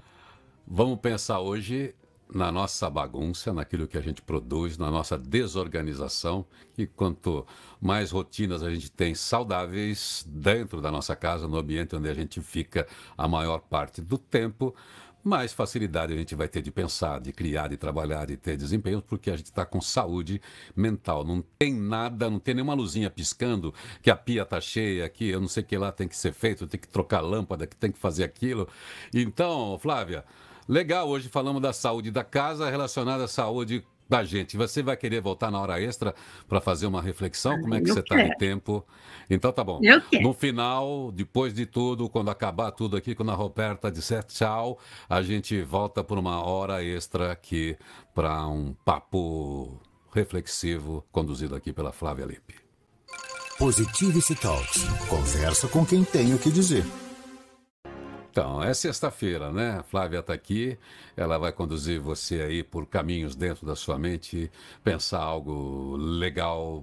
vamos 0.67 0.99
pensar 1.01 1.41
hoje 1.41 1.95
na 2.35 2.51
nossa 2.51 2.89
bagunça, 2.89 3.53
naquilo 3.53 3.87
que 3.87 3.99
a 3.99 4.01
gente 4.01 4.23
produz, 4.23 4.79
na 4.79 4.91
nossa 4.91 5.19
desorganização. 5.19 6.47
E 6.77 6.87
quanto 6.87 7.47
mais 7.81 8.11
rotinas 8.11 8.63
a 8.63 8.71
gente 8.71 8.91
tem 8.91 9.15
saudáveis 9.15 10.25
dentro 10.27 10.81
da 10.81 10.91
nossa 10.91 11.15
casa, 11.15 11.47
no 11.47 11.59
ambiente 11.59 11.95
onde 11.95 12.09
a 12.09 12.15
gente 12.15 12.41
fica 12.41 12.87
a 13.17 13.29
maior 13.29 13.61
parte 13.61 14.01
do 14.01 14.17
tempo, 14.17 14.75
mais 15.25 15.53
facilidade 15.53 16.13
a 16.13 16.17
gente 16.17 16.35
vai 16.35 16.49
ter 16.49 16.63
de 16.63 16.71
pensar, 16.71 17.21
de 17.21 17.33
criar, 17.33 17.69
de 17.69 17.77
trabalhar, 17.77 18.27
de 18.27 18.37
ter 18.37 18.57
desempenho, 18.57 19.01
porque 19.03 19.31
a 19.31 19.37
gente 19.37 19.47
está 19.47 19.65
com 19.65 19.81
saúde 19.81 20.41
mental. 20.75 21.25
Não 21.25 21.43
tem 21.59 21.75
nada, 21.75 22.29
não 22.29 22.39
tem 22.39 22.55
nenhuma 22.55 22.75
luzinha 22.75 23.09
piscando, 23.09 23.73
que 24.03 24.11
a 24.11 24.17
pia 24.17 24.43
está 24.43 24.61
cheia, 24.61 25.09
que 25.09 25.29
eu 25.29 25.41
não 25.41 25.49
sei 25.49 25.63
o 25.63 25.67
que 25.67 25.79
lá 25.79 25.93
tem 25.93 26.09
que 26.09 26.17
ser 26.17 26.33
feito, 26.33 26.67
tem 26.67 26.81
que 26.81 26.89
trocar 26.89 27.21
lâmpada, 27.21 27.67
que 27.67 27.77
tem 27.77 27.93
que 27.93 27.99
fazer 27.99 28.25
aquilo. 28.25 28.69
Então, 29.15 29.79
Flávia, 29.79 30.25
legal, 30.69 31.09
hoje 31.09 31.29
falamos 31.29 31.63
da 31.63 31.73
saúde 31.73 32.11
da 32.11 32.25
casa 32.25 32.69
relacionada 32.69 33.25
à 33.25 33.29
saúde 33.29 33.85
da 34.13 34.23
gente. 34.23 34.59
Você 34.59 34.83
vai 34.83 34.95
querer 34.95 35.23
voltar 35.23 35.51
na 35.51 35.59
hora 35.59 35.81
extra 35.81 36.15
para 36.47 36.61
fazer 36.61 36.87
uma 36.87 37.01
reflexão? 37.01 37.59
Como 37.59 37.75
é 37.75 37.81
que 37.81 37.91
eu 37.91 37.95
você 37.95 38.01
está 38.01 38.15
de 38.15 38.37
tempo? 38.37 38.87
Então 39.31 39.51
tá 39.51 39.65
bom. 39.65 39.81
No 40.21 40.35
final, 40.35 41.11
depois 41.11 41.55
de 41.55 41.65
tudo, 41.65 42.11
quando 42.11 42.31
acabar 42.31 42.71
tudo 42.73 42.95
aqui, 42.95 43.15
quando 43.15 43.33
a 43.33 43.35
Roberta 43.35 43.91
disser 43.91 44.23
tchau, 44.25 44.79
a 45.09 45.23
gente 45.23 45.63
volta 45.63 46.05
por 46.05 46.19
uma 46.19 46.45
hora 46.45 46.85
extra 46.85 47.33
aqui 47.33 47.75
para 48.15 48.47
um 48.47 48.75
papo 48.85 49.81
reflexivo 50.13 51.03
conduzido 51.11 51.55
aqui 51.55 51.73
pela 51.73 51.91
Flávia 51.91 52.27
Lippe. 52.27 52.55
Positivity 53.59 54.35
Talks. 54.35 54.85
Conversa 55.09 55.69
com 55.69 55.87
quem 55.87 56.05
tem 56.05 56.35
o 56.35 56.39
que 56.39 56.51
dizer. 56.51 56.85
Então, 58.33 58.63
é 58.63 58.73
sexta-feira, 58.73 59.53
né? 59.53 59.81
A 59.81 59.83
Flávia 59.83 60.21
está 60.21 60.33
aqui, 60.33 60.79
ela 61.15 61.37
vai 61.37 61.53
conduzir 61.53 62.01
você 62.01 62.41
aí 62.41 62.63
por 62.63 62.87
caminhos 62.87 63.37
dentro 63.37 63.67
da 63.67 63.77
sua 63.77 63.99
mente, 63.99 64.51
pensar 64.83 65.19
algo 65.19 65.97
legal 65.99 66.83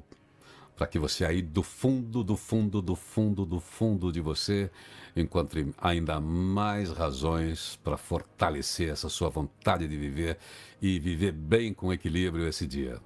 para 0.75 0.85
que 0.85 0.99
você 0.99 1.25
aí 1.25 1.41
do 1.41 1.63
fundo, 1.63 2.23
do 2.23 2.37
fundo, 2.37 2.83
do 2.83 2.95
fundo, 2.95 3.47
do 3.47 3.59
fundo 3.59 4.11
de 4.11 4.21
você 4.21 4.69
encontre 5.15 5.73
ainda 5.79 6.19
mais 6.19 6.91
razões 6.91 7.79
para 7.83 7.97
fortalecer 7.97 8.91
essa 8.91 9.09
sua 9.09 9.29
vontade 9.29 9.87
de 9.87 9.97
viver 9.97 10.37
e 10.79 10.99
viver 10.99 11.31
bem 11.31 11.73
com 11.73 11.91
equilíbrio 11.91 12.47
esse 12.47 12.67
dia. 12.67 13.01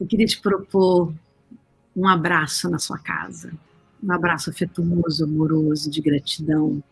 Eu 0.00 0.08
queria 0.08 0.26
te 0.26 0.40
propor 0.40 1.14
um 1.94 2.08
abraço 2.08 2.68
na 2.68 2.80
sua 2.80 2.98
casa 2.98 3.52
um 4.02 4.12
abraço 4.12 4.50
afetuoso, 4.50 5.24
amoroso, 5.24 5.90
de 5.90 6.00
gratidão, 6.00 6.82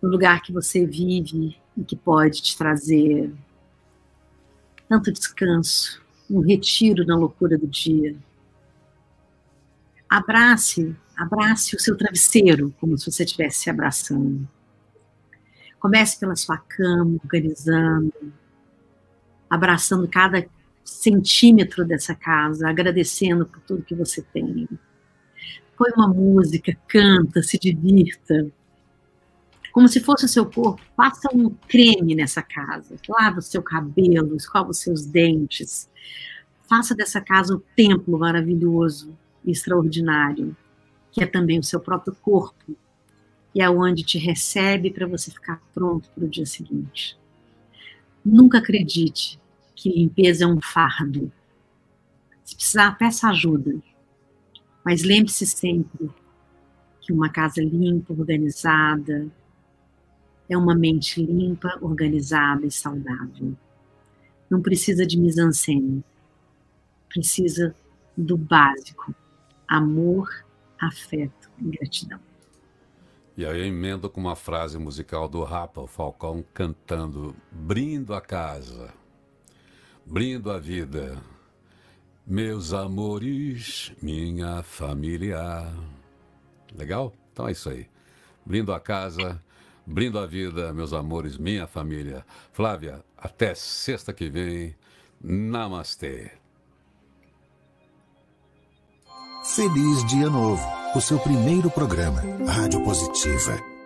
no 0.00 0.08
lugar 0.08 0.42
que 0.42 0.52
você 0.52 0.86
vive 0.86 1.56
e 1.76 1.84
que 1.84 1.96
pode 1.96 2.40
te 2.40 2.56
trazer 2.56 3.32
tanto 4.88 5.12
descanso, 5.12 6.00
um 6.30 6.40
retiro 6.40 7.04
na 7.04 7.16
loucura 7.16 7.58
do 7.58 7.66
dia. 7.66 8.16
Abrace, 10.08 10.96
abrace 11.16 11.76
o 11.76 11.80
seu 11.80 11.96
travesseiro, 11.96 12.74
como 12.80 12.96
se 12.96 13.10
você 13.10 13.24
estivesse 13.24 13.58
se 13.58 13.70
abraçando. 13.70 14.48
Comece 15.78 16.18
pela 16.18 16.34
sua 16.34 16.56
cama, 16.56 17.18
organizando, 17.22 18.32
abraçando 19.50 20.08
cada 20.08 20.46
centímetro 20.84 21.84
dessa 21.84 22.14
casa, 22.14 22.68
agradecendo 22.68 23.44
por 23.44 23.60
tudo 23.60 23.84
que 23.84 23.94
você 23.94 24.22
tem 24.22 24.66
põe 25.78 25.92
uma 25.96 26.08
música, 26.08 26.76
canta, 26.88 27.40
se 27.40 27.56
divirta. 27.56 28.50
Como 29.72 29.88
se 29.88 30.00
fosse 30.00 30.24
o 30.24 30.28
seu 30.28 30.44
corpo, 30.44 30.82
passa 30.96 31.28
um 31.32 31.50
creme 31.68 32.16
nessa 32.16 32.42
casa, 32.42 32.96
lava 33.08 33.38
o 33.38 33.42
seu 33.42 33.62
cabelo, 33.62 34.34
escova 34.34 34.70
os 34.70 34.80
seus 34.80 35.06
dentes. 35.06 35.88
Faça 36.68 36.94
dessa 36.96 37.20
casa 37.20 37.54
um 37.54 37.62
templo 37.76 38.18
maravilhoso 38.18 39.16
e 39.44 39.52
extraordinário, 39.52 40.56
que 41.12 41.22
é 41.22 41.26
também 41.26 41.60
o 41.60 41.64
seu 41.64 41.78
próprio 41.78 42.14
corpo, 42.16 42.76
e 43.54 43.62
é 43.62 43.70
onde 43.70 44.02
te 44.02 44.18
recebe 44.18 44.90
para 44.90 45.06
você 45.06 45.30
ficar 45.30 45.62
pronto 45.72 46.10
para 46.10 46.24
o 46.24 46.28
dia 46.28 46.44
seguinte. 46.44 47.16
Nunca 48.24 48.58
acredite 48.58 49.40
que 49.76 49.90
limpeza 49.90 50.44
é 50.44 50.46
um 50.46 50.60
fardo. 50.60 51.32
Se 52.44 52.56
precisar, 52.56 52.98
peça 52.98 53.28
ajuda. 53.28 53.80
Mas 54.88 55.02
lembre-se 55.02 55.44
sempre 55.44 56.10
que 57.02 57.12
uma 57.12 57.28
casa 57.28 57.60
limpa, 57.60 58.14
organizada, 58.14 59.30
é 60.48 60.56
uma 60.56 60.74
mente 60.74 61.22
limpa, 61.22 61.78
organizada 61.82 62.64
e 62.64 62.70
saudável. 62.70 63.54
Não 64.48 64.62
precisa 64.62 65.06
de 65.06 65.18
mise-en-scène. 65.18 66.02
Precisa 67.06 67.76
do 68.16 68.34
básico: 68.34 69.14
amor, 69.68 70.46
afeto 70.80 71.50
e 71.58 71.64
gratidão. 71.64 72.20
E 73.36 73.44
aí 73.44 73.60
eu 73.60 73.66
emendo 73.66 74.08
com 74.08 74.22
uma 74.22 74.36
frase 74.36 74.78
musical 74.78 75.28
do 75.28 75.44
Rapa, 75.44 75.82
o 75.82 75.86
Falcão, 75.86 76.42
cantando: 76.54 77.36
Brindo 77.52 78.14
a 78.14 78.22
casa, 78.22 78.94
brindo 80.06 80.50
a 80.50 80.58
vida, 80.58 81.22
meus 82.28 82.74
amores, 82.74 83.90
minha 84.02 84.62
família. 84.62 85.66
Legal? 86.76 87.14
Então 87.32 87.48
é 87.48 87.52
isso 87.52 87.70
aí. 87.70 87.88
Brindo 88.44 88.72
a 88.72 88.78
casa, 88.78 89.42
brindo 89.86 90.18
a 90.18 90.26
vida, 90.26 90.72
meus 90.74 90.92
amores, 90.92 91.38
minha 91.38 91.66
família. 91.66 92.24
Flávia, 92.52 93.02
até 93.16 93.54
sexta 93.54 94.12
que 94.12 94.28
vem. 94.28 94.76
Namastê. 95.20 96.30
Feliz 99.44 100.04
Dia 100.06 100.28
Novo, 100.28 100.62
o 100.94 101.00
seu 101.00 101.18
primeiro 101.18 101.70
programa, 101.70 102.20
Rádio 102.46 102.84
Positiva. 102.84 103.77